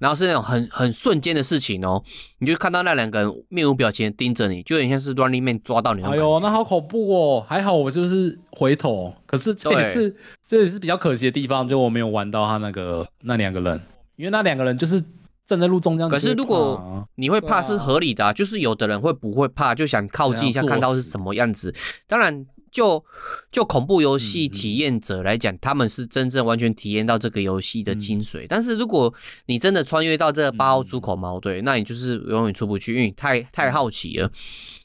[0.00, 2.02] 然后是那种很很瞬间的事情哦，
[2.38, 6.02] 你就看到那两个人面无表情的盯着你，就有点像是 Running Man 抓到你。
[6.02, 7.46] 哎呦，那好恐怖哦！
[7.48, 10.14] 还好我就是回头，可是这也是
[10.44, 13.80] 这也是比较可惜的地方，就我没有玩到他那个那两个人，
[14.16, 15.02] 因为那两个人就是
[15.46, 16.08] 站在路中央。
[16.08, 21.74] 可是如果你会怕是合理的，啊，就是有的人会不会怕，就想靠近一下看到是什么样子。
[22.06, 22.46] 当然。
[22.74, 23.04] 就
[23.52, 28.46] 就恐怖游戏体验者来讲，他们是真正完全体验到这个游戏的精髓。
[28.48, 29.14] 但是如果
[29.46, 34.28] 你真的穿越到这个八号出口矛，对，那你就是永远出不去，因为你太太好奇了。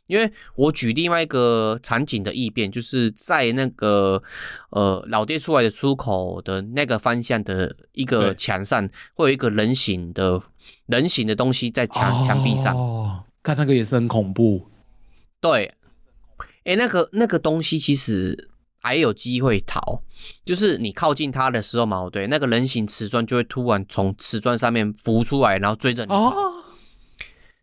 [0.10, 4.22] 因为我举另外一个场景的异变，就是在那个
[4.72, 10.42] 呃老爹出来的出口的那个方向的一个墙上，会有一个人形的
[10.88, 12.76] 人形的东西在墙墙壁上。
[12.76, 14.66] 哦，看那个也是很恐怖。
[15.40, 15.76] 对。
[16.64, 20.02] 哎、欸，那个那个东西其实还有机会逃，
[20.44, 26.30] 就是你靠近它的时候嘛，对，那个人形瓷砖就会突然从瓷砖上面浮出来，然后追着你跑。
[26.30, 26.59] 哦。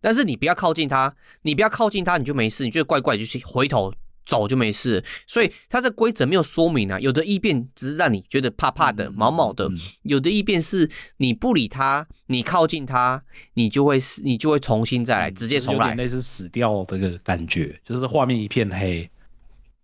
[0.07, 2.63] 但是你不要靠近它，你不要靠近它，你就没事。
[2.63, 3.93] 你觉得怪怪，就去回头
[4.25, 5.03] 走就没事。
[5.27, 9.69] 所以它这规则没有说明啊，有的异变只是让你觉得怕怕的、毛毛的；
[10.03, 13.21] 有的异变是你不理它，你靠近它，
[13.55, 19.11] 你就会你就会重新再来，直接重来，类似死掉的这个感觉，就是画面一片黑。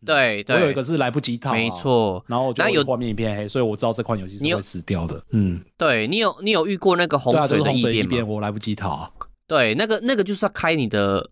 [0.07, 2.25] 对，对，我有一个是来不及逃，没错。
[2.29, 5.21] 然后就有画面一片黑，所以我知道这款游戏是会死掉的。
[5.31, 8.29] 嗯，对你有你有遇过那个洪水的异变吗？
[8.29, 9.13] 我来不及逃。
[9.53, 11.29] 对，那个那个就是要开你的，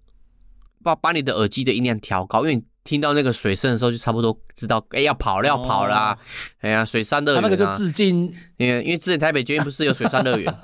[0.82, 6.18] 把把你的耳机的音量调高，因为你听到那个水声的时候，就差不多知道，哎，要跑了，要跑啦，啊。
[6.60, 10.54] 哎呀，水上乐园，啊，那个就致敬，因为因为之前台北捷运不是有水上乐园，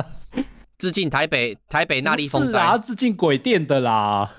[0.76, 4.30] 致敬台北台北那里风灾，啊，致敬鬼店的啦。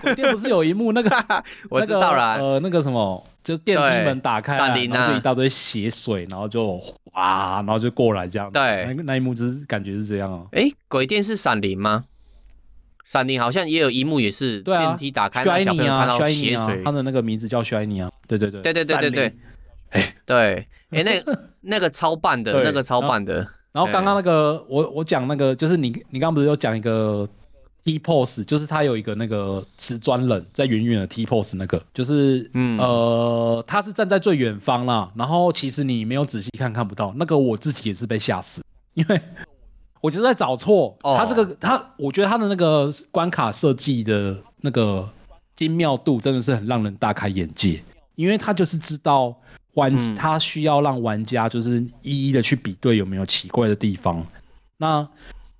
[0.00, 1.10] 鬼店不是有一幕那个，
[1.68, 6.80] 我知道了，呃，那个什么，就电梯门打开，闪灵啊，然后就一大堆血水，然后就
[7.12, 10.46] 哇，然后就过来这样，对，那那一幕就是感觉是这样哦。
[10.52, 12.04] 哎，鬼店是闪灵吗？
[13.04, 19.34] 闪灵好像也有一幕，也是电梯打开，小朋友看到血水，他的那个名字叫 Shiny 啊，对对对，对对对对对，
[19.90, 23.46] 哎，对，哎，那 那个超棒的，那个超棒的。
[23.72, 27.28] 然后刚刚那个我我讲那个，就是你你刚刚不是有讲一个。
[27.86, 35.12] T pose 就是他有一个那个瓷砖人，在远远的 T pose 那个，就是嗯呃，他是站在最远方啦。
[35.14, 37.36] 然后其实你没有仔细看，看不到那个。
[37.36, 38.62] 我自己也是被吓死，
[38.94, 39.20] 因为
[40.04, 40.94] 我就在找错。
[41.02, 45.08] 他这个他，我觉得他的那个关卡设计的那个
[45.56, 47.82] 精妙度真的是很让人大开眼界，
[48.14, 49.34] 因为他就是知道
[49.72, 54.22] 玩，他需要让玩家就是一一的去比对有没有奇怪的地方。
[54.76, 55.08] 那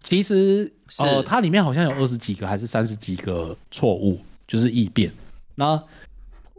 [0.03, 0.71] 其实。
[0.99, 5.11] 呃，它里面好像有二十几个还是三十几个错误，就是异变。
[5.57, 5.77] 那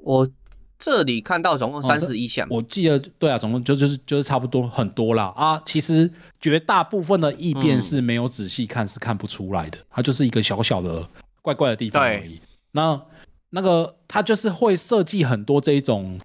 [0.03, 0.27] 我
[0.77, 5.61] 这里看到总共三十一项，我记得对啊，总共就就是就是差不多很多啦啊。
[5.65, 11.07] 其实绝大部分的异变是没有仔细看是看不出来的，它就是一个小小的
[11.41, 12.39] 怪怪的地方而已。
[12.71, 13.01] 那
[13.49, 16.19] 那个它就是会设计很多这一种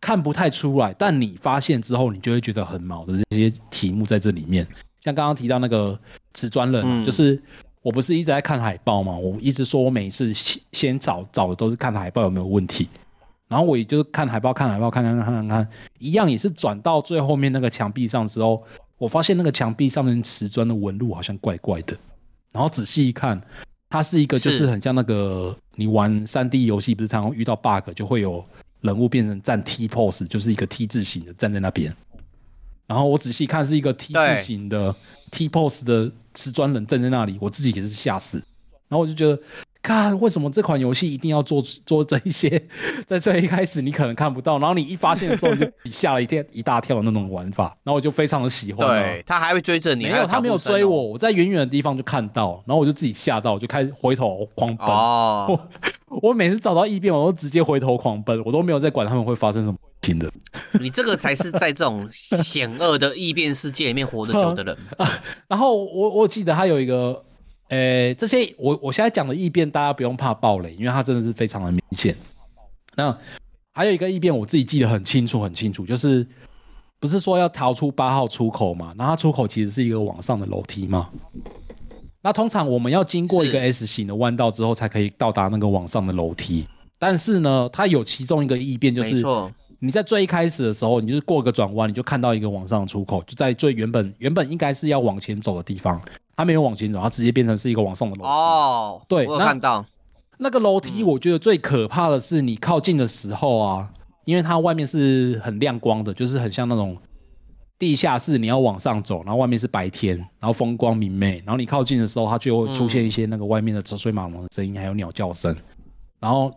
[0.00, 4.66] 看不太出来，但你发现之后你就会觉得很毛的这些题目在这里面。
[5.02, 5.98] 像刚刚提到那个
[6.34, 7.40] 瓷砖人，嗯，就是
[7.82, 9.16] 我不是一直在看海报吗？
[9.16, 12.88] 我一直说我每次先先找找的都是看海报有没有问题，
[13.48, 18.62] 然后我也就是看海报看海报看看看看看，一样也是转到最后面那个墙壁上之后，
[18.98, 21.96] 我发现那个墙壁上面瓷砖的纹路好像怪怪的，
[22.52, 23.40] 然后仔细一看，
[23.88, 28.44] 它是一个就是很像那个你玩三 D 游戏不是常常遇到 bug 就会有
[28.80, 31.94] 人物变成站 T pose，就是一个 T 字形的站在那边。
[32.86, 34.94] 然后我仔细看，是一个 T 字形的
[35.30, 38.38] T pose 的瓷砖人站在那里，我自己也是吓死。
[38.88, 39.42] 然后我就觉得，
[39.86, 42.60] 看为什么这款游戏一定要做做这一些，
[43.06, 47.64] 在最一开始你可能看不到，然后你一发现的时候你就吓了一跳一大跳的那种玩法。
[47.84, 48.86] 然后我就非常的喜欢。
[48.88, 54.86] 对，他还会追着你，没有，他没有追我，我在远远的地方就看到，然后我就自己吓到，我就开始回头狂奔。
[54.88, 55.68] 哦，
[56.20, 59.76] 我每次找到异变，我都直接回头狂奔，我都没有在管他们会发生什么。
[60.20, 60.30] 的，
[60.80, 64.76] 你这个才是在这种险恶的异变世界里面活得久的人。
[65.48, 67.24] 然后我我记得他有一个，
[67.68, 72.16] 呃、欸，这些我我现在讲的异变，大家不用怕暴雷，因为它真的是非常的明显。
[72.96, 73.16] 那
[73.72, 76.26] 还有一个异变，我自己记得很清楚很清楚，就是
[76.98, 78.94] 不是说要逃出八号出口嘛？
[78.96, 81.10] 然后它出口其实是一个往上的楼梯嘛。
[82.22, 86.66] 那通常我们要经过一个 S 型的弯道之后，才可以到达那个往上的楼梯。
[86.98, 89.22] 但是呢，它有其中一个异变，就是。
[89.78, 96.00] 你在最一开始的时候，你就是过个转弯，你就看到一个往上的出口，就在最原本原本应该是要往前走的地方，
[96.36, 98.28] 它没有往前走，它直接变成是一个往上的楼梯。
[98.28, 99.84] 哦，对，我有看到
[100.38, 103.90] 那，那个楼梯，我觉得最可怕的是你靠近的时候啊，
[104.24, 106.96] 因为它外面是很亮光的，就是很像那种
[107.78, 115.54] 地下室你要往上走，然后外面是白天，然后风光明媚，然后你靠近的时候，它就会出现一些那个外面的车水马龙的声音，还有鸟叫声。
[116.18, 116.50] 然后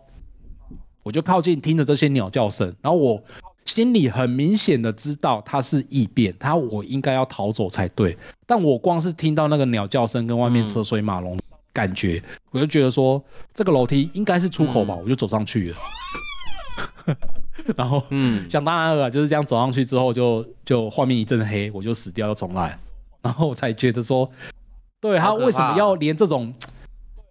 [1.02, 3.22] 我就靠近听着这些鸟叫声，然后我
[3.64, 8.16] 心里很明显的知道它是异变，它我应该要逃走才对。
[8.46, 11.42] 但我光是听到那个鸟叫声跟外面车水马龙的
[11.72, 13.22] 感觉，我就觉得说
[13.54, 15.76] 这个楼梯应该是出口吧，我就走上去了。
[17.76, 22.78] 然后，嗯，想当然了，就是这样走上去之后就，就就画面一阵黑，我就死掉，又重来。
[23.22, 24.28] 然后我才觉得说，
[25.00, 26.52] 对他为什么要连这种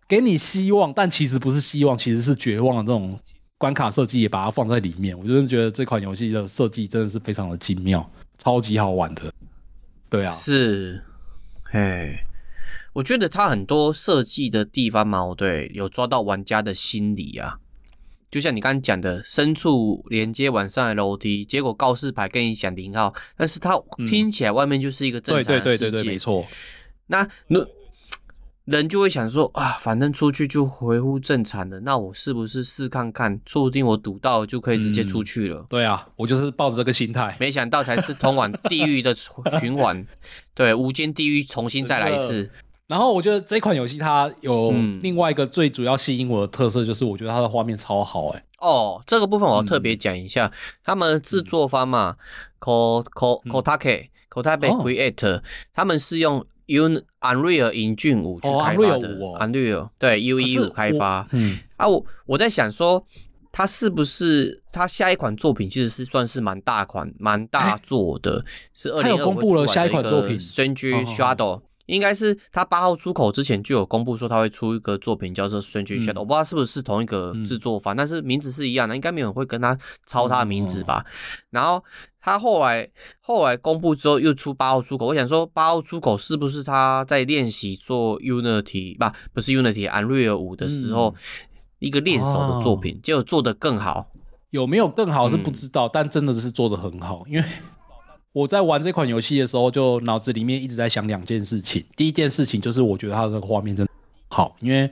[0.07, 3.19] 给你希望，但其实不是希望，其实是绝望的这种
[3.59, 5.15] 关卡设计，也把它放在里面。
[5.15, 9.31] 我真的觉得这款游戏的设计真的是非常的精妙，超级好玩的。
[10.09, 11.03] 对啊，是，
[11.65, 12.17] 嘿，
[12.93, 17.59] 我觉得它很多设计的地方嘛，对，有抓到玩家的心理啊。
[18.31, 25.89] 就像你刚刚讲的，深处连接晚上的楼梯，结果告示牌跟你讲零号，但是它听起来外面就是一个正常的世界。
[25.89, 26.47] 对对对对，没错。
[27.07, 27.59] 那那
[28.69, 35.61] 人就会想说啊，反正出去就回复正常了，那我是不是试看看，说不定我赌到就可以直接出去了。
[35.61, 39.13] 嗯、对啊，我就是抱着这个心态，没想到才是通往地狱的
[39.59, 40.05] 循 环，
[40.53, 42.49] 对，无间地狱重新再来一次。
[42.87, 44.71] 然后我觉得这款游戏它有
[45.03, 48.45] 另外一个最主要吸引我的特色，就是我觉得它的画面超好哎、欸。
[48.59, 50.51] 哦，这个部分我要特别讲一下，嗯、
[50.83, 52.15] 他们制作方嘛
[52.59, 59.17] ，Ko Ko Kotake Kotake Creator，他们是用 Un Unreal Engine 五去开发的。
[59.19, 61.27] 哦、Unreal 对 UE 五开发。
[61.31, 61.59] 嗯。
[61.77, 63.05] 啊，我我在想说，
[63.51, 68.45] 他是不是他下一款作品其实是算是蛮大款、蛮大作的？
[68.73, 71.61] 是二零二五公布了下一款作品 Strange Shadow。
[71.89, 81.03] 应该是他八号出口之前就有公布说他会出一个作品叫做《Strange Shadow》，我不知道是不是同一个制作方，但是名字是一样的，应该没有人会跟他抄他的名字吧。
[81.49, 81.83] 然后
[82.21, 82.87] 他后来
[83.19, 91.15] 后来公布之后又出八号出口，我想说八号出口是不是他在练习做 Unity 不不是 Unity，Unreal 五的时候
[91.79, 94.11] 一个练手的作品，结果做得更好，
[94.51, 97.43] 有没有更好是不知道，但真的是做得很好，因为。
[98.31, 101.83] 我在玩这款游戏的时候，就脑子里面一直在想两件事情。
[101.95, 103.91] 第一件事情就是，我觉得它的画面真的
[104.27, 104.89] 好，因为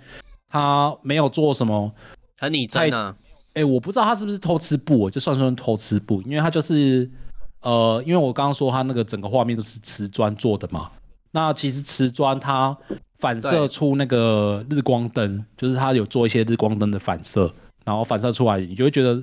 [0.50, 1.92] 它没有做什么
[2.40, 3.16] 很拟真啊。
[3.54, 6.22] 哎、欸，我不知道它是不是偷吃布，这算不算偷吃布？
[6.24, 7.10] 因为它就是
[7.62, 10.90] 呃，因为我刚刚说它那个整个画面都是瓷砖做的嘛。
[11.32, 12.76] 那其实瓷砖它
[13.20, 17.54] 反射出那个日光灯，就是它有做一些日光灯的反射，
[17.86, 19.22] 然后反射出来，你就会觉得。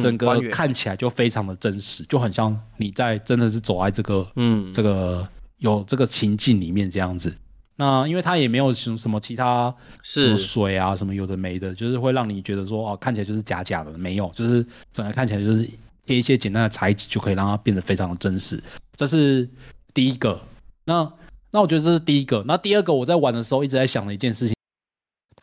[0.00, 5.28] 整个看起来就非常的真实，就很像你在真的是走在这个嗯这个
[5.58, 7.34] 有这个情境里面这样子。
[7.76, 15.68] 那因为它也没有什么什么其他是水啊什么有的没的，就是会让你觉得说哦看起来就是假假的，没有，就是整个看起来就是
[16.06, 18.62] 贴一些简单的材质就可以让它变得非常的真实。
[18.96, 19.48] 这是
[19.92, 20.40] 第一个。
[20.84, 21.12] 那
[21.50, 22.44] 那我觉得这是第一个。
[22.46, 24.53] 那第二个我在玩的时候一直在想的一件事情，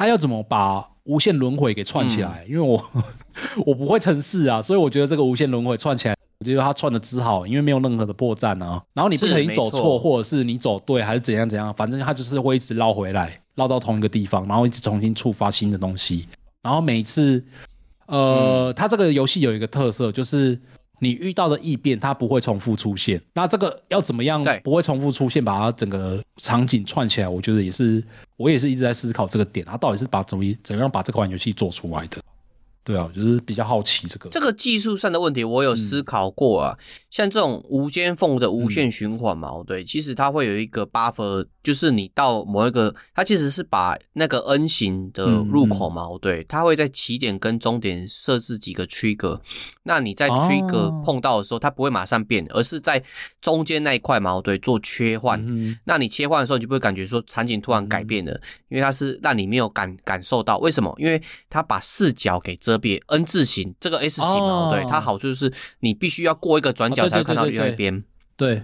[0.02, 2.44] 它要怎么把无限轮回给串起来？
[2.48, 2.84] 嗯、因为我。
[3.66, 8.82] 我不会程式啊，所以我觉得这个无限轮回串起来，我觉得他串的之好，因为没有任何的破绽啊。
[8.94, 16.28] 然后你不可以走错，或者是你走对，还是怎样怎样，反正他就是会一直绕回来，绕到同一个地方，然后一直重新触发新的东西。
[16.62, 17.44] 然后每一次，
[18.08, 20.60] 呃，嗯、它这个游戏有一个特色，就是
[21.04, 23.20] 你遇到的异变，它不会重复出现。
[23.34, 27.28] 那这个要怎么样不会重复出现，把它整个场景串起来？
[27.28, 28.04] 我觉得也是，
[28.38, 32.22] 我也是一直在思考这个点，它到底是把怎么怎样把这款游戏做出来的。
[32.84, 36.78] 对啊，就是比较好奇这个这个技术上的问题，我有思考过啊。
[36.80, 49.40] 嗯、像这种无间缝的无限循环嘛，嗯、对，其实它会有一个 buffer，就是你到某一个，它其实是把那个 N 型的入口嘛，嗯、对，它会在起点跟终点设置几个 trigger。
[49.84, 53.02] 那你在 trigger 碰到的时候，哦、它不会马上变，而是在
[53.40, 55.42] 中间那一块嘛，对，做切换。
[55.42, 60.58] 嗯、那你切换的时候，你就不会感觉说场景突然改变了，嗯、因为它是让你没有感感受到。
[60.58, 60.94] 为什么？
[60.98, 62.82] 因为它把视角给遮。
[62.82, 68.04] 蔽 N 字形，这个 S 型哦，对，它好处就是你必须要过一个转角才能看到另外一边。
[68.36, 68.64] 对，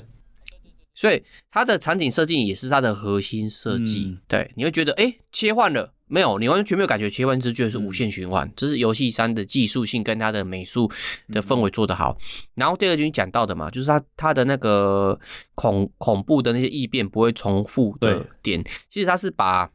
[0.97, 4.05] 所以它的场景设计也是它的核心设计。
[4.07, 6.39] 嗯、对，你会觉得哎，切换了没有？
[6.39, 8.47] 你完全没有感觉切换，只觉得是无限循环。
[8.47, 10.91] 嗯、这是游戏三的技术性跟它的美术
[11.29, 12.17] 的氛围做得好。
[12.19, 12.25] 嗯、
[12.55, 15.19] 然后第二句你讲到的嘛，就是它它的那个
[15.53, 19.69] 恐恐怖的那些异变不会重复的点，其实它是把。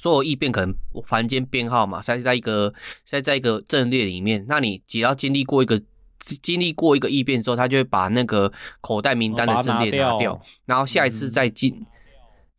[0.00, 0.72] 所有异变可能
[1.04, 2.72] 房间编号嘛，塞在一个
[3.04, 4.44] 塞在一个阵列里面。
[4.46, 5.82] 那你只要经历过一个
[6.18, 11.86] 经历过一个异变之后，他就会把那个口袋名单的阵列拿掉，然后下一次再进，嗯、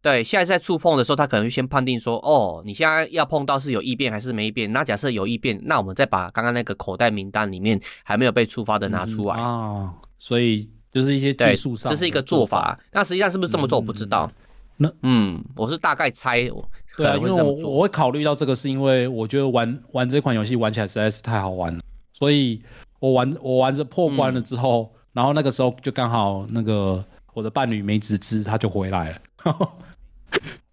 [0.01, 4.71] 对，下一次再触碰的时候，他可能就先判定说，哦，你现在要碰到是有异变还是没变？
[4.71, 9.93] 那假设有异变，那我们再把刚刚那个口袋名单里面还没有被触发的拿出来、嗯、啊。
[10.17, 12.77] 所以就是一些技术上，这是一个做法。
[12.91, 14.31] 那实际上是不是这么做，我不知道。
[14.77, 16.49] 那嗯，我是大概猜。
[16.97, 21.81] 对啊，因为我我会考虑到这个，是因为我觉得玩玩这款游戏玩起来实在是太好玩了，
[22.13, 22.61] 所以
[22.99, 29.11] 我玩我玩着破关了之后，嗯、然后那个时候就刚好那个我的伴侣梅子汁他就回来
[29.43, 29.69] 了，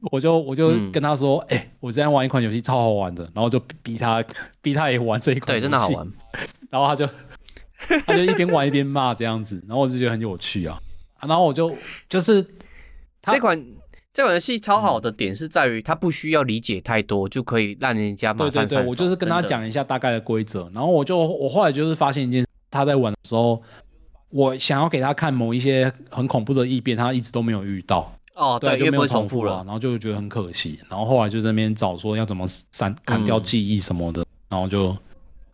[0.11, 4.25] 我就我就跟他说，哎、嗯欸，我今天玩一款游戏超好玩的，然后就逼他
[4.61, 6.13] 逼他也玩这一款，对，真的好玩，
[6.71, 7.09] 然后他就
[8.07, 10.79] 他就一边玩一边骂这样子，然后我就觉得很有趣啊，
[11.19, 11.75] 啊然后我就
[12.09, 12.43] 就是
[13.23, 13.63] 这款。
[14.17, 18.69] 这款游戏超好的点是在于，它不需要理解太多，就可以让人家马上上手。
[18.69, 23.63] 对对对，我就是跟他讲一下大概的规则，然后我就我后来就是发现一件事，他在玩的时候，
[24.31, 28.11] 我想要给他看某一些很恐怖的异变，他一直都没有遇到。
[28.33, 30.81] 哦，对，就没有重复了，然后就觉得很可惜。
[30.89, 34.97] 然后后来就在那边找说要怎么删砍掉记忆什么的，嗯、然后就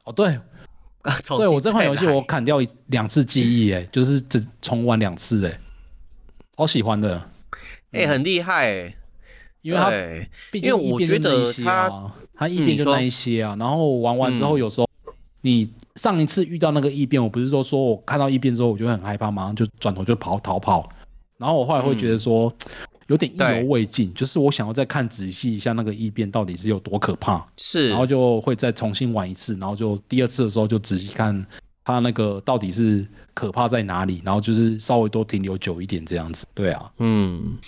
[0.05, 0.39] 哦对，
[1.37, 5.59] 对我这款游戏我砍掉两次记忆，哎，就是只重玩两次，哎，
[6.57, 7.21] 好喜欢的。
[7.93, 8.97] 哎、欸，很厉害、欸，
[9.61, 9.91] 因为他
[10.51, 14.89] 毕竟我觉得他他异变就那一些啊，然后玩完之后，有时候
[15.43, 20.89] 你上一次遇到那个异变，我不是说说我看到异变之后我就会很害怕，马上就转头就跑逃跑，
[21.37, 22.51] 然后我后来会觉得说
[23.09, 31.47] 有点意犹未尽，就是我想要再看仔细一下那个异变到底是有多可怕，是，然后就会再重新玩一次，然后就第二次的时候就仔细看
[31.85, 33.07] 他那个到底是。
[33.35, 34.23] 可怕在哪里？
[34.25, 36.47] 然后就是稍微多停留久一点这样子。
[36.55, 37.59] 对啊，嗯，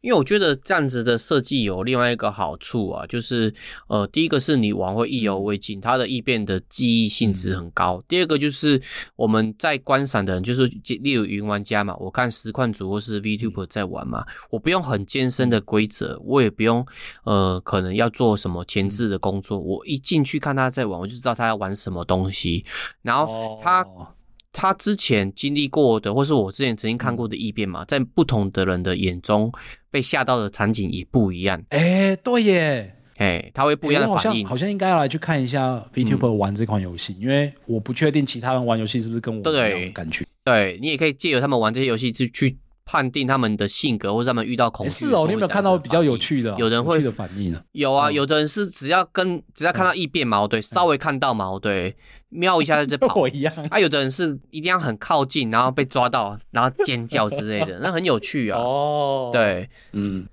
[0.00, 3.52] 因为我觉得这样子的设计有另外一个好处啊，就是
[3.88, 7.96] 呃，第一个是你玩会意犹未尽，它的异变的记忆性质很高。
[7.96, 8.80] 嗯、第二个就是
[9.16, 10.66] 我们在观赏的人，就是
[11.02, 16.86] 例如云玩家嘛，我看实况主或是 VTuber 在玩嘛，嗯、我不用很艰深的规则，我也不用
[17.24, 22.64] 呃，可能要做什么前置的工作，嗯、我一进去看他在玩，我就知道他要玩什么东西，
[23.02, 23.82] 然后他。
[23.82, 24.08] 哦
[24.52, 29.52] 他之前经历过的，或是我之前曾经看过的异变嘛，在不同的人的眼中
[29.90, 31.62] 被吓到的场景也不一样。
[31.68, 34.46] 哎，对耶，哎，他会不一样的反应。
[34.46, 40.26] 好像应该要来去看一下 VTuber 玩这款游戏，因为我不确定其他人玩游戏是不是跟我一样的感觉。
[40.44, 45.06] 对，你也可以借由他们玩这些游戏去去判定他们的性格，或者他们遇到恐惧。
[45.06, 46.54] 是哦，你有没有看到比较有趣的？
[46.58, 47.62] 有人会的反应呢？
[47.72, 51.96] 有啊，有的人是只要跟只要看到异变嘛，对，稍微看到嘛，对。
[52.32, 53.52] 瞄一下就 跑，一样。
[53.70, 58.60] 啊，有的人是一定要很靠近，然后被抓到，然后尖叫之类的， 那很有趣啊。
[58.60, 60.28] 哦，对，嗯，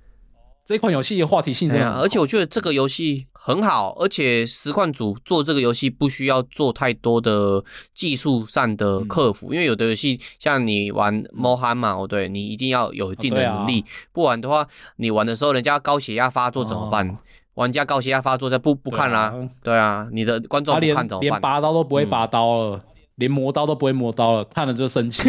[0.63, 14.67] 这款游戏的话题性这样，而且我觉得这个游戏很好，而且实况组做这个游戏不需要做太多的技术上的克服，因为有的游戏像你玩 Monhan 嘛，哦，对，你一定要有一定的能力，不然的话，
[14.97, 17.17] 你玩的时候人家高血压发作怎么办？
[17.53, 19.31] 玩家高血压发作，再不不看啦、啊。
[19.31, 21.29] 对啊，对啊，你的观众不看怎么办？
[21.29, 22.81] 连拔刀都不会拔刀了，嗯、
[23.15, 25.23] 连磨刀都不会磨刀了，看了就生气。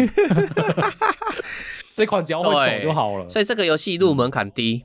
[1.95, 3.29] 这款只要会走就好了。
[3.29, 4.83] 所以这个游戏入门槛低，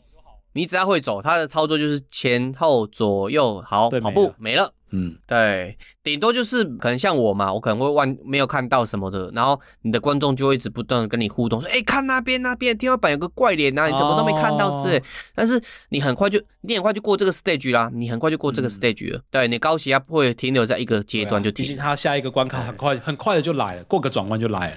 [0.54, 4.72] 你只要会走，它的操作就是前后左右，好，跑步没了。
[4.96, 14.96] 嗯，对，顶多就是可能像我嘛，我可能会忘没有看到什么的，然后你的观众就会一直不断的跟你互动，说，哎，看那边那边天花板有个怪脸啊，你怎么都没看到是？
[14.96, 15.02] 哦、
[15.34, 24.76] 但是你很快就你很快就过这个 stage 啦，你很快就过这个 stage 了，嗯、对，你高血压不会停留在一个阶段就停，毕竟他下一个关卡很快很快的就来了，过个转弯就来了，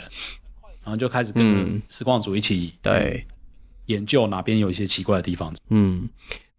[0.84, 3.24] 然后就开始跟时光组一起对
[3.88, 6.08] 研究哪边有一些奇怪的地方，嗯。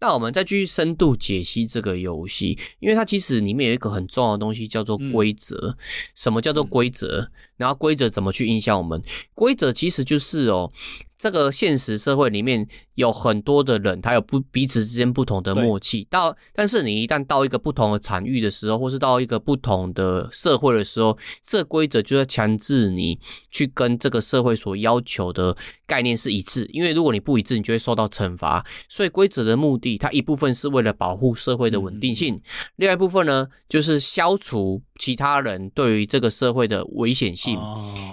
[0.01, 5.75] 那我们再继续深度解析这个游戏，因为它其实里面有一个很重要的东西叫做规则。
[6.15, 7.29] 什么叫做规则？
[7.59, 8.99] 然后规则怎么去影响我们？
[9.35, 10.71] 规则其实就是哦。
[11.19, 16.07] 这个现实社会里面有很多的人，他有不彼此之间不同的默契。
[16.09, 23.19] 到但是你一旦到一个不同的场域的时候，或是到一个不同的社会的时候，这规则就要强制你
[23.51, 26.65] 去跟这个社会所要求的概念是一致。
[26.71, 28.65] 因为如果你不一致，你就会受到惩罚。
[28.87, 32.41] 所以规则的目的，它一部分是为了保护社会的稳定性，
[32.77, 37.48] 另外一部分呢，就是消除其他人对于这个社会的危险性。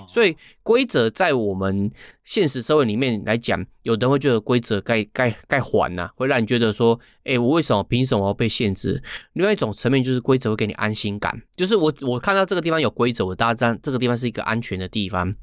[0.09, 1.91] 所以规则在我们
[2.25, 9.03] 现实社会里面来讲，有的人会觉得规则该该该还呐，会让你觉得说，哎，我为什么凭什么要被限制？
[9.33, 15.35] 另外一种层面就是规则会给你安心感，就是我我看到这个地方有规则，我大家知道这个地方是一个安全的地方。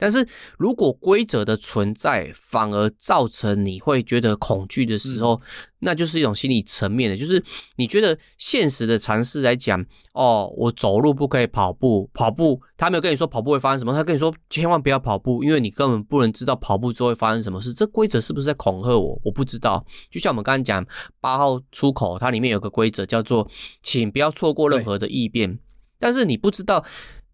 [0.00, 0.26] 但是
[0.56, 5.40] 如果规则的存在反而造成你会觉得恐惧的时候，嗯、
[5.80, 7.44] 那就是一种心理层面的，就是
[7.76, 9.84] 你觉得现实的尝试来讲，
[10.14, 17.74] 哦，我走路不可以跑步，跑步他没有跟你说跑步会发生什么，他跟你说千万不要跑步，因为你根本不能知道跑步之后会发生什么事。
[17.74, 19.20] 这规则是不是在恐吓我？
[19.22, 19.84] 我不知道。
[20.10, 20.84] 就像我们刚刚讲
[21.20, 23.46] 八号出口，它里面有个规则叫做，
[23.82, 25.58] 请不要错过任何的异变。
[25.98, 26.82] 但是你不知道，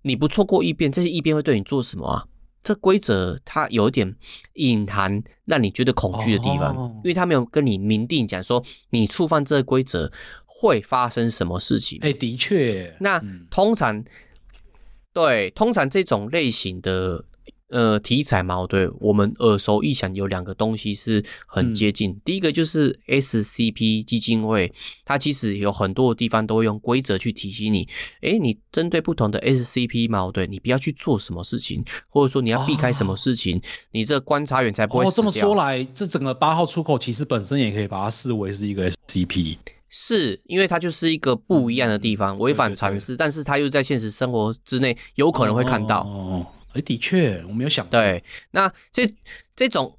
[0.02, 2.24] 你不错过异变，这些异变会对你做什么啊？
[2.66, 4.12] 这规则它有点
[4.54, 8.60] 隐含让你觉得恐惧的地方，哦、因为它没有跟你明定讲说
[8.90, 10.10] 你触犯这个规则
[10.44, 12.00] 会发生什么事情。
[12.02, 14.04] 哎，的确，那、嗯、通常
[15.12, 17.24] 对，通常这种类型的。
[17.68, 22.10] 呃，题材嘛，对，我们耳熟能详有两个东西是很接近。
[22.10, 24.72] 嗯、第一个就是 SCP 基金会，
[25.04, 27.88] 它其实有很多的地方都会用规则去提醒你，
[28.20, 35.10] 诶，你针对不同的 SCP 嘛，对，你不要去做什么事情，或者说你要避开什么事情，哦、你这观察员才不会死掉。
[35.10, 39.56] 哦，这么说来，这整个八号出口其实本身也可以把它视为是一个 SCP，
[39.88, 46.02] 是因为它就是一个不一样的地方，违反常识，但是它又在现实生活之内有可能会看到。
[46.02, 46.46] 哦
[46.82, 48.00] 的确，我没有想到。
[48.00, 49.14] 对，那这
[49.54, 49.98] 这种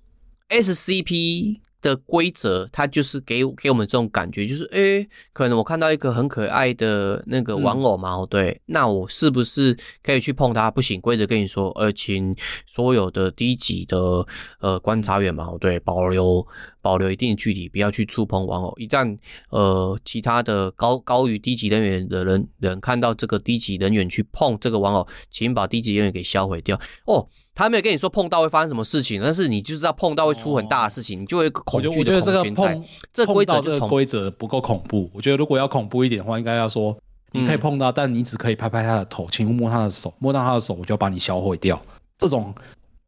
[0.49, 10.71] SCP 的规则，它就是给给我们这种感觉，就是哎，可能我看到一个很可爱的那个玩偶嘛，嗯、对，那我是不是可以去碰它？
[10.71, 14.25] 不行，规则跟你说，呃，请所有的低级的
[14.59, 16.45] 呃观察员嘛，对，保留
[16.81, 18.73] 保留一定的距离，不要去触碰玩偶。
[18.77, 19.17] 一旦
[19.49, 26.79] 呃其他的高高于低级人员的人人看到这个低级人员去碰这个玩偶，请把低级人员给销毁掉。
[27.05, 27.29] 哦。
[27.57, 32.11] 他没有跟你说碰到会发生什么事情，但是你就知道碰到会出很大的事情，哦、你就会恐惧的空间在。
[32.13, 35.09] 我觉得这个碰这规则就从规则不够恐怖。
[35.11, 36.95] 我觉得如果要恐怖一点的话，应该要说
[37.31, 41.81] 你可以碰到，嗯、但你只可以拍拍他的头，请勿摸他的手，摸到他的手我就要把你销毁掉。
[42.19, 42.53] 这种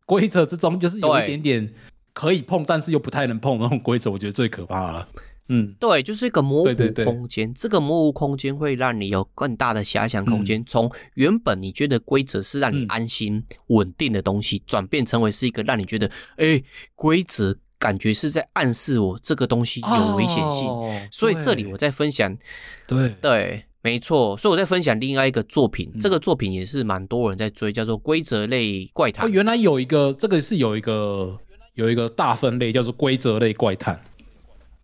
[0.08, 1.72] 规则之中就是有一点点
[2.14, 5.08] 可以碰，但是又不太能碰的那种规则，我觉得最可怕了。
[5.50, 6.78] 嗯，对，就是一个模糊空间。
[6.78, 10.64] 对对对，这个模糊空间会让你有更大的遐想空间。
[10.64, 16.62] 从、嗯、原本你觉得规则是让你安心、稳定的东西，转、嗯、变成为是一个让你觉得，哎，
[16.96, 20.68] 规则感觉是在暗示我这个东西有危险性。
[20.68, 22.38] 哦、所以这里我在分享，
[22.86, 24.38] 对对，没错。
[24.38, 29.26] 所以我在分享另外一个作品，嗯、这个作品也是蛮多人在追，叫做《规则类怪谈》。
[29.28, 31.36] 哦，原来有一个，这个是有一个
[31.74, 34.00] 有一个大分类，叫做规则类怪谈。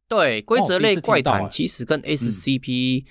[0.08, 3.06] 对，规则类怪谈其实跟 SCP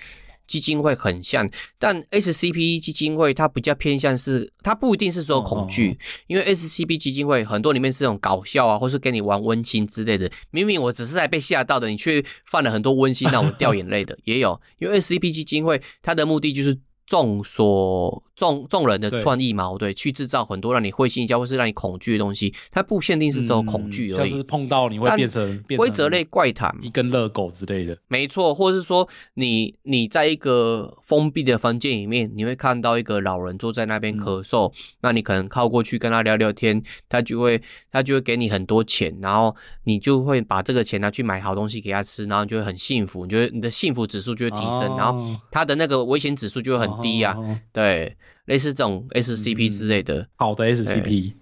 [0.47, 10.31] 基金会很像，嗯、但 SCP 基金会它比较偏向是，它不一定是说恐惧，哦哦哦，因为 SCP 基金会很多里面是那种搞笑啊，或是跟你玩温馨之类的。
[10.51, 14.61] 明明我只是在被吓到的，你却犯了很多温馨让我掉眼泪的， 也有。
[14.79, 16.79] 因为 SCP 基金会它的目的就是。
[17.07, 24.31] 众所众众人的创意嘛，对，去制造很多让你会心一笑或是让你恐惧的东西，它不限定是只有恐惧而已。
[24.31, 27.97] 就、嗯、是碰到你会变成规则类怪谈，一根热狗之类的。
[28.09, 37.63] 没错，或者是说你你在一个封闭的房间里面，你会看到一个老人坐在那边咳嗽，嗯、那你可能靠过去跟他聊聊天，他就会
[37.93, 39.55] 他就会给你很多钱，然后
[39.85, 46.95] 你就会把这个钱拿去买好东西给他吃，然后你就会很幸福，你觉得你的幸福指数就会提升，哦、然后他的那个危险指数就会很。
[47.05, 48.17] 低呀、啊，哦、对，
[48.47, 51.35] 类似这种 SCP 之类的，嗯、好的 SCP，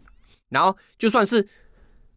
[0.48, 1.48] 然后就算是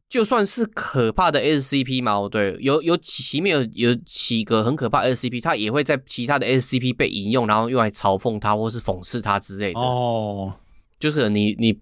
[0.08, 9.80] 就算是可怕的 SCP 嘛，对，有有前面有有几个很可怕的 SCP，它也会在其他的 SCP 被引用，然后用来嘲讽它或是讽刺它之类的。
[9.80, 10.54] 哦，
[11.00, 11.78] 就是你你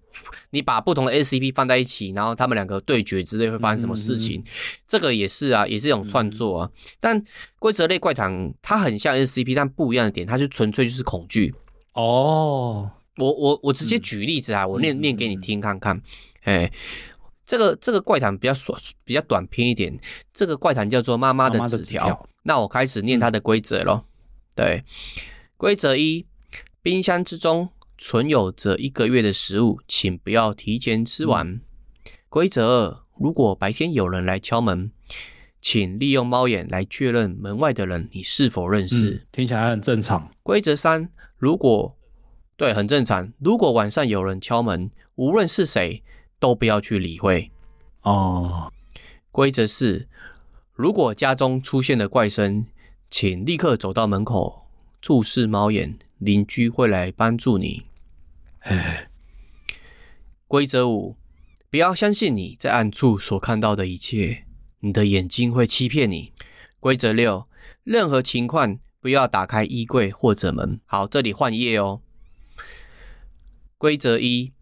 [0.50, 4.40] 你把不同的 SCP 放在一起，然后他们两个对决之类会发生什么事情？
[4.40, 4.44] 嗯、
[4.88, 6.70] 这个也是啊，也是一种创作啊。
[6.72, 7.24] 嗯、但
[7.58, 11.54] 规则类怪谈它很像 SCP，但不一样的点，它就纯粹就是恐惧。
[11.94, 15.96] 哦，我我我直接举例子啊，嗯、我念念给你听看看。
[16.42, 16.72] 哎、嗯，
[17.46, 19.98] 这个这个怪谈比较短，比较短篇一点。
[20.32, 22.08] 这个怪谈叫做《妈妈的纸条》。
[22.42, 24.04] 那我开始念它的规则咯。
[24.04, 24.10] 嗯、
[24.56, 24.84] 对，
[25.56, 26.26] 规则一：
[26.82, 31.46] 冰箱之中存有着一个月的食物，请不要提前吃完。
[31.48, 31.60] 嗯、
[32.28, 34.90] 规则二：如果白天有人来敲门，
[35.62, 39.10] 请利用猫眼来确认门外的人你是否认识。
[39.10, 40.28] 嗯、听起来很正常。
[40.42, 41.08] 规则三。
[41.44, 41.94] 如果
[42.56, 43.30] 对，很正常。
[43.38, 46.02] 如果晚上有人敲门，无论是谁，
[46.38, 47.50] 都不要去理会。
[48.00, 48.72] 哦。
[49.30, 50.08] 规则是：
[50.72, 52.64] 如果家中出现了怪声，
[53.10, 54.66] 请立刻走到门口，
[55.02, 57.82] 注视猫眼，邻居会来帮助你。
[58.60, 59.10] 哎。
[60.48, 61.14] 规则五：
[61.68, 64.46] 不要相信你在暗处所看到的一切，
[64.80, 66.32] 你的眼睛会欺骗你。
[66.80, 67.46] 规则六：
[67.82, 68.78] 任何情况。
[69.04, 70.80] 不要打开衣柜或者门。
[70.86, 72.00] 好，这里换页哦。
[73.76, 74.54] 规则一：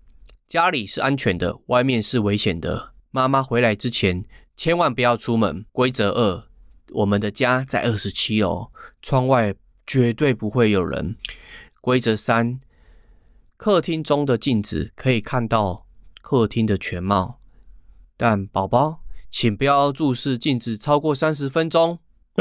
[0.48, 2.92] 家里是安全的，外面是危险的。
[3.12, 4.24] 妈妈回来之前，
[4.56, 5.64] 千万不要出门。
[5.70, 6.48] 规则二：
[6.88, 9.54] 我们的家在二十七楼，窗外
[9.86, 11.14] 绝对不会有人。
[11.80, 12.58] 规则三：
[13.56, 15.86] 客厅中的镜子可以看到
[16.20, 17.38] 客厅的全貌，
[18.16, 22.00] 但宝宝，请不要注视镜子超过三十分钟。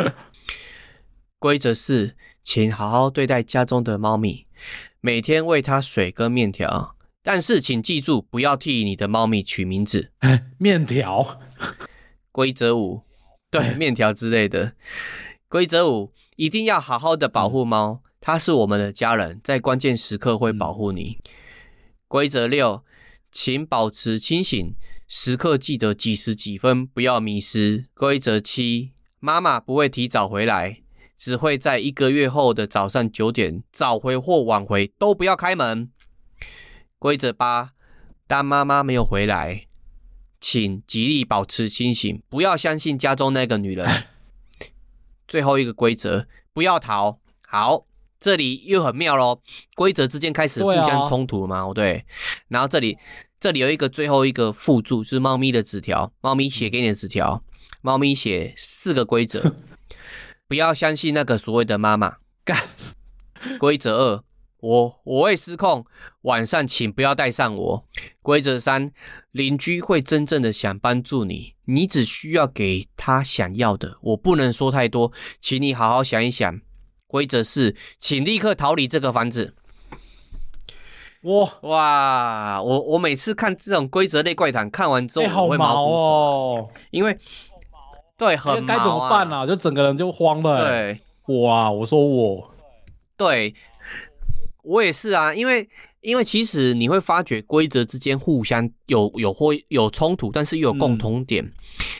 [1.42, 2.14] 规则四，
[2.44, 4.46] 请好好对待家中的猫咪，
[5.00, 10.12] 每天喂它水跟面条，但是请记住，不要替你的猫咪取名字。
[10.60, 11.39] 面条，
[12.32, 13.02] 规则五，
[13.50, 14.74] 对， 面条之类的。
[15.48, 21.18] 规则五，一定要好好的保护猫，它是我们的家人，在关键时刻会保护你。
[22.08, 22.84] 规则六，
[23.32, 24.76] 请保持清醒，
[25.08, 27.86] 时刻记得几时几分，不要迷失。
[27.96, 30.80] 规则七，妈妈不会提早回来。
[31.22, 35.91] 只会在一个月后的早上九点早回或晚回都不要开门。
[36.97, 37.74] 规则八：
[38.26, 39.67] 当妈妈没有回来，
[40.39, 44.05] 请极力保持清醒，不要相信家中那个女人。
[45.28, 47.19] 最后一个规则：不要逃。
[47.47, 47.86] 好，
[48.19, 49.41] 这里又很妙喽。
[49.76, 51.72] 规则之间开始互相冲突嘛？
[51.72, 52.05] 对，对。
[52.47, 52.97] 然后这里
[53.39, 56.11] 这里有一个最后一个附注，是猫咪的纸条。
[56.22, 57.43] 猫咪写给你的纸条。
[57.84, 59.55] 猫咪写四个规则。
[60.52, 62.18] 不要相信那个所谓的妈妈。
[62.43, 62.58] 干。
[63.58, 64.24] 规则二，
[64.60, 65.86] 我我会失控，
[66.24, 67.88] 晚上请不要带上我。
[68.22, 68.91] 规则三，
[69.32, 73.97] 邻居会真正的想帮助你，你只需要给他想要的。
[74.02, 76.60] 我不能说太多，请你好好想一想。
[77.08, 79.56] 规则四，请立刻逃离这个房子。
[81.22, 87.18] 哇哇，我我每次看这种规则类怪谈，看完之后我会毛骨悚然，因为。
[88.22, 89.47] 对，很该怎么办啊？
[89.47, 90.69] 就整个人就慌了。
[90.69, 90.99] 对，
[91.39, 91.72] 哇！
[91.72, 92.53] 我说我，
[93.17, 93.55] 对，
[94.61, 95.34] 我也是啊。
[95.34, 95.67] 因为，
[96.01, 101.43] 因为其实你会发觉规则之间互相有有或有冲突，但是又有共同点。
[101.43, 101.51] 嗯、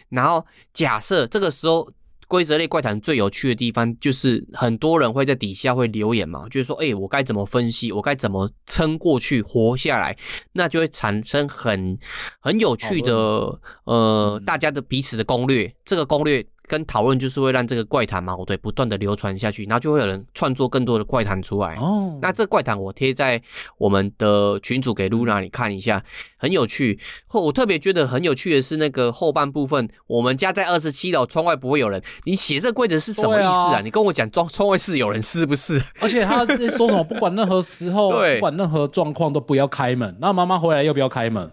[0.10, 1.92] 然后假设这个时候。
[2.32, 10.18] 规则类怪谈最有趣的地方，就是很多人会在底下会留言嘛，就是说，哎、欸，我该怎么分析，我该怎么撑过去，活下来，
[10.54, 12.00] 那就会产生很
[12.40, 16.46] 很有趣的，呃，大家的彼此的攻略，这个攻略。
[16.72, 21.76] 跟讨论就是会让这个怪谈嘛，对，不断的流传下去，然后就会有人创作更多的怪谈出来。
[21.76, 23.42] 哦，那这怪谈我贴在
[23.78, 26.02] 我们的群组给露娜你看一下，
[26.38, 26.98] 很有趣。
[27.28, 32.02] 后我特别觉得很有趣的是那个后半部分，我们家在二十七楼，窗外不会有人。
[32.24, 33.76] 你写这规则是什么意思啊？
[33.76, 35.84] 啊你跟我讲，窗窗外是有人是不是？
[36.00, 37.04] 而且他在说什么？
[37.04, 40.16] 不管任何时候， 不管任何状况都不要开门。
[40.22, 41.52] 那妈妈回来要不要开门？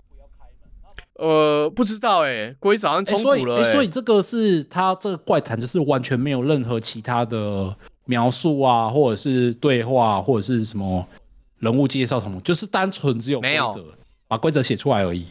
[1.19, 3.73] 呃，不知道哎，规则好像冲突了、欸欸。
[3.73, 11.05] 所以这个是他这个怪谈，就是完全没有任何其他的描述啊，或者是对话，或者是什么
[11.59, 13.85] 人物介绍什么，就是单纯只有规则，
[14.29, 15.27] 把规则写出来而已，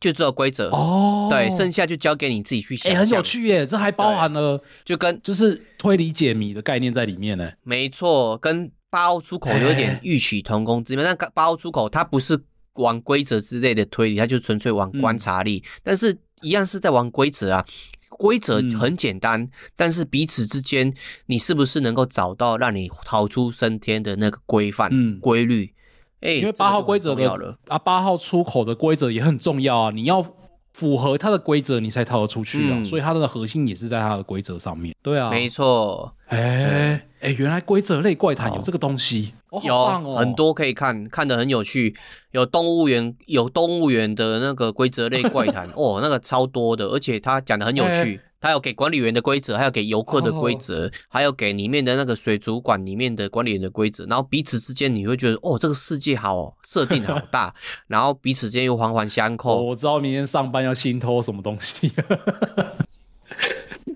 [0.00, 1.28] 就只有规则哦。
[1.30, 2.90] 对，剩下就交给你自己去想。
[2.90, 7.48] 哎、欸，很有趣耶，这还包含了就跟就是推理解谜的概念在里面呢。
[7.62, 11.04] 没错，跟八号出口有点异曲同工之妙。
[11.04, 12.40] 但八号出口它不是。
[12.78, 17.64] 玩规则之类的推理，他就纯粹玩观察力，嗯、但是一样是在玩规则啊。
[18.10, 20.92] 规则很简单，嗯、但是彼此之间，
[21.26, 25.74] 你是不是能够找到让你逃出升天的那个规范、规、嗯、律？
[26.20, 30.34] 哎、欸，因为八号规则的啊，八号出口的规则也很重要啊，你要。
[30.74, 32.78] 符合它的规则，你才逃得出去啊！
[32.78, 34.94] 嗯、所以它的核心也是在它的规则上面。
[35.02, 36.14] 对啊，没错。
[36.26, 41.94] 哎哎、欸欸，原来规则类怪谈有这个东西，哦有很多可以看，看的很有趣。
[42.32, 48.16] 有动物园，有动物园的那个规则类怪谈， 哦，那个超多的，而且他讲的很有趣。
[48.16, 50.92] 欸他有给管理员的规则，还有给游客的规则，oh.
[51.08, 57.52] 还有给里面的那个水族馆里面的管理员的规则，然后彼此之间你会觉得哦，这个世界好设定好大，
[57.88, 59.56] 然后彼此之间又环环相扣。
[59.56, 61.90] Oh, 我知道明天上班要新偷什么东西。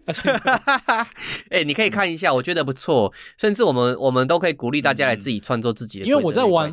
[1.50, 6.06] 哎、欸，你可以看一下，我觉得不错，甚至我们我们都可以鼓励大家来自己创作自己的。
[6.06, 6.70] 因为我在玩，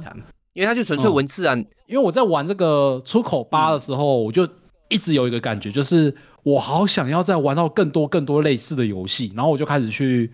[0.54, 1.66] 因为它就纯粹文字啊、嗯。
[1.88, 4.48] 因为我在玩这个出口八的时候，嗯、我就
[4.90, 6.16] 一直有一个感觉，就是。
[6.42, 10.32] 我好想要再玩到更多更多类似的游戏，然后我就开始去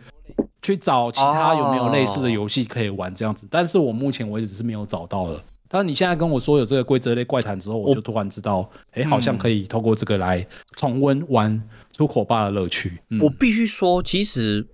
[0.62, 5.44] 去找其他有没有类似的游戏可以玩这样子，但是我目前为止是没有找到的。
[5.68, 10.46] 但是你现在跟我说有这个规则类怪谈之后，我就突然知道，哎，好像可以透过这个来
[10.78, 11.62] 重温玩
[11.96, 13.00] 出口霸的乐趣。
[13.10, 14.68] 嗯、我必须说，其实。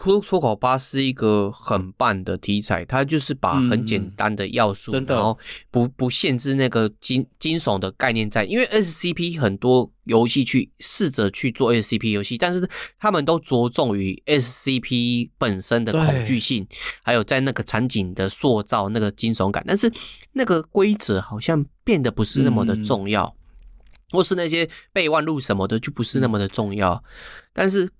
[0.00, 5.36] 出出口吧是一个很棒的题材，它就是把很简单的要素，嗯、然后
[5.70, 12.68] 不不限制那个惊惊悚的概念在，因为 SCP 很多游戏去试着去做 SCP 游戏，但是
[12.98, 16.66] 他们都着重于 SCP 本身的恐惧性，
[17.02, 19.92] 还有在那个场景的塑造那个惊悚感，但是
[20.32, 27.02] 那个规则好像变得不是那么的重要，嗯、或是那些备忘录什么的就不是那么的重要，
[27.52, 27.90] 但是。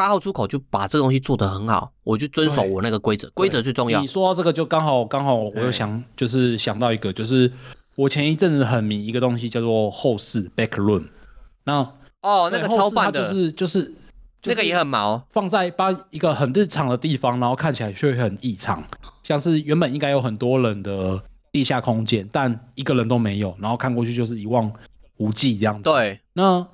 [0.00, 4.00] 八号出口就把这个东西做得很好，我就遵守我那个规则，规则最重要。
[4.00, 7.52] 你说到这个就刚好刚好，我又想就是想到一个，就是
[7.96, 11.04] 我前一阵子很迷一个东西叫做后室 （backroom）。
[11.64, 11.86] 那
[12.22, 13.94] 哦，那个超棒的，就是就是
[14.44, 18.82] 那个也很毛，放在把一个很日常的地方，然后看起来却很异常，
[19.22, 21.22] 像是原本应该有很多人的
[21.52, 24.72] 地下空间，但一个人都没有，然后看过去就是一望
[25.18, 25.82] 无际这样子。
[25.82, 26.66] 对，那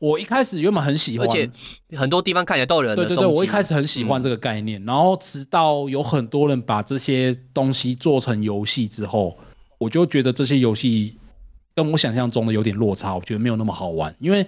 [0.00, 1.48] 我一开始原本很喜欢，而且
[1.96, 2.96] 很多地方看起来都有人。
[2.96, 9.38] 对对对，我一开始很喜欢这个概念，嗯、然后直到有很多人把这些东西做成游戏之后，
[9.78, 11.16] 我就觉得这些游戏
[11.76, 14.44] 跟我想象中的有点落差，我觉得没有那么好玩，因为。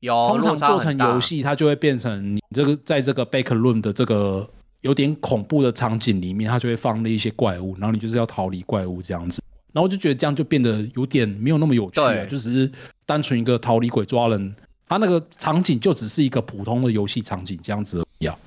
[0.00, 4.50] 有通常做成游戏，它就会变成你这个在这个 Backroom 的这个
[4.80, 9.40] 有点恐怖的场景里面，它就会放了一些怪物，然后你就是要逃离怪物这样子。
[9.72, 12.70] 然后我就觉得这样就变得有点没有那么有趣了，就只是
[13.06, 14.54] 单纯一个逃离鬼抓人，
[14.88, 18.38] 它那个场景就只是一个普通的游戏场景这样子而已啊。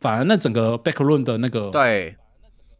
[0.00, 2.16] 反而那整个 Backroom 的那个对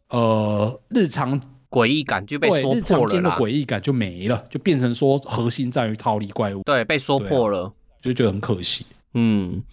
[0.09, 7.73] 呃日常诡异感就被说破了，的诡异感就没了，就变成说核心在于逃离怪物，对，被说破了。
[8.01, 8.85] 就觉得很可惜。
[9.13, 9.63] 嗯，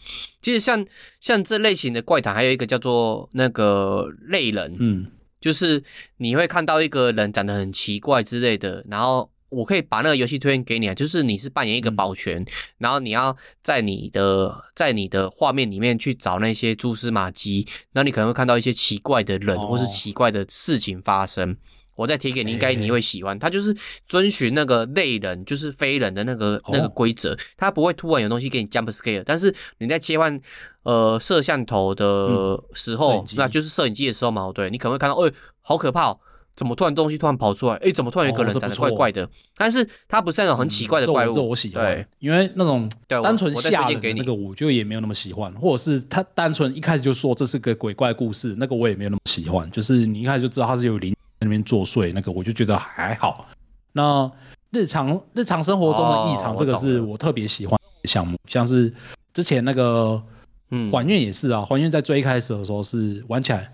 [0.40, 0.86] 其实像
[1.20, 5.10] 像这类型的怪谈，还有一个叫做那个类人，嗯，
[5.40, 5.82] 就是
[6.18, 12.46] 你会看到一个人长得很奇怪之类的，然后我可以把那个游戏推荐给你啊，就是你是扮演一个保全，嗯、
[12.78, 21.56] 然后你要在你的在你的画面里面去找那些蛛丝马迹，那你可能会看到一些奇怪的人或是奇怪的事情发生。
[22.00, 23.38] 哦我再贴给你，应该你会喜欢。
[23.38, 23.76] 他就是
[24.06, 29.22] 遵循那个类人，就是非人的那个那个规则，他不会突然有东西给你 jump scare。
[29.26, 30.40] 但是你在切换
[30.82, 35.30] 呃摄像头的时候，那就是摄影机的时候嘛，对，你可能会看到，哎，
[35.60, 36.16] 好可怕，
[36.56, 37.74] 怎么突然东西突然跑出来？
[37.76, 39.28] 哎，怎么突然有个人长得怪怪的？
[39.56, 41.84] 但是他不是那种很奇怪的怪物，这我喜欢。
[41.84, 45.52] 对，因为那种单纯吓人的那个，我就也没有那么喜欢。
[45.52, 49.70] 或者是他单纯一开始就说这是个鬼怪故事，那个我也没有那么喜欢。
[49.70, 51.14] 就是你一开始就知道他是有灵。
[51.40, 53.46] 在那边作祟，那个我就觉得还好。
[53.92, 54.30] 那
[54.70, 58.38] 日常日常生活中的异常，这个是我特别喜欢的项目。
[58.46, 58.92] 像是
[59.32, 60.22] 之前那个，
[60.70, 61.64] 嗯，还愿也是啊。
[61.64, 63.72] 还愿在最一开始的时候是玩起来，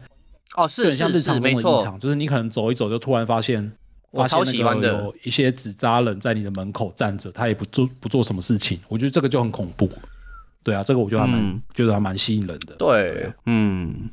[0.56, 3.72] 哦，是像日常中的异常，就是你可能走一走，就突然发现，
[4.12, 8.78] 我超喜欢的，有一些纸扎人在你的门口站着，他也不做不做什么事情。
[8.86, 9.90] 我觉得这个就很恐怖。
[10.62, 12.76] 对啊，这个我觉得还蛮觉得还蛮吸引人的。
[12.76, 14.08] 对，嗯，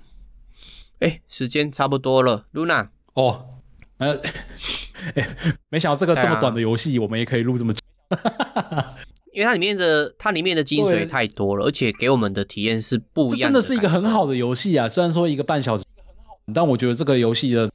[1.00, 2.90] 哎，时间差不多了，Luna。
[3.14, 3.46] 哦，
[3.98, 4.20] 呃，
[5.16, 5.28] 哎，
[5.70, 7.80] 没想到这个这么短的游戏，我们也可以录这么久，
[9.34, 13.44] 因为它里面的它里面的精髓太多了，而且给我们的体验是不一样的。
[13.46, 14.88] 真的是一个很好的游戏啊！
[14.90, 15.84] 虽然说一个半小时，
[16.54, 17.70] 但我觉得这个游戏的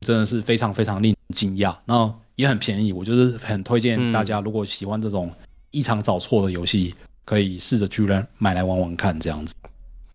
[0.00, 2.92] 真的是非常非常令人惊讶，然后也很便宜。
[2.92, 5.32] 我就是很推荐大家，如果喜欢这种
[5.70, 6.94] 异常找错的游戏，
[7.24, 9.54] 可以试着去来买来玩玩看，这样子。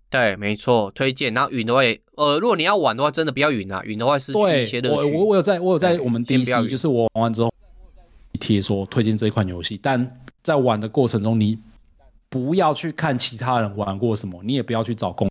[0.10, 1.34] 对，没错，推荐。
[1.34, 5.12] 然后云的话也，呃，如果你要玩的话，真的不要云啊，云的话失去一些乐趣。
[5.12, 7.54] 我我我有在，我有在我们 DC，就是我玩完之后
[8.40, 11.58] 贴说推荐这一款游戏，但在玩的过程中，你
[12.30, 15.30] 不要去看其他人玩过什么，你也不要去找攻，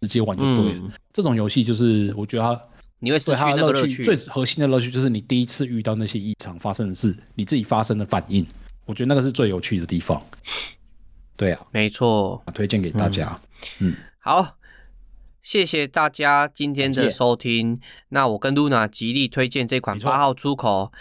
[0.00, 0.80] 直接玩就对了。
[0.82, 2.62] 嗯、这种游戏就是我觉得它
[2.98, 8.46] 你会失去那个乐趣，最核心的乐趣就是你第一次遇到那些异常发生的事，你自己发生的反应，
[8.86, 10.22] 我觉得那个是最有趣的地方。
[11.36, 13.38] 对啊，没错，推荐给大家，
[13.80, 13.90] 嗯。
[13.90, 14.56] 嗯好，
[15.42, 17.80] 谢谢大家今天的收听。
[18.10, 20.92] 那我跟 Luna 极力推荐这款八号出口。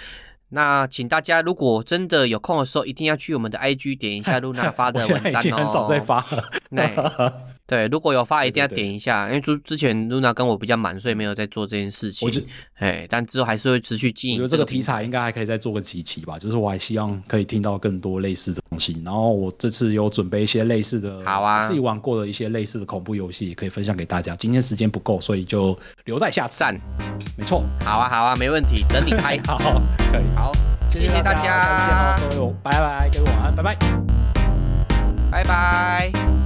[0.49, 5.49] 那请大家如果真的有空的时候，一定要去我们的 IG 点一下 Luna 发的文章哦。
[5.51, 6.25] 我很少在发
[6.71, 7.33] 了。
[7.71, 12.45] 对，如果有发一定要点一下，因为之之前 Luna 跟我比较忙，所以没有在做这件事情。
[12.75, 14.41] 哎，但之后还是会持续经营。
[14.41, 19.01] 我觉得这个题材应该还可以再做个几期吧，就是我还希望可以听到更多类似的东西。
[19.05, 24.35] 然后我这次有准备一些类似的，好啊，自己玩过的一些类似的恐怖游戏，也可以分享给大家。
[24.35, 26.65] 今天时间不够，所以就留在下次。
[27.37, 29.39] 没错，好啊，好啊，没问题，等你开。
[29.47, 29.57] 好，
[30.11, 30.23] 可以。
[30.35, 30.51] 好，
[30.91, 33.77] 谢谢大家，各位，拜拜，各位晚安，拜拜，
[35.31, 36.40] 拜拜。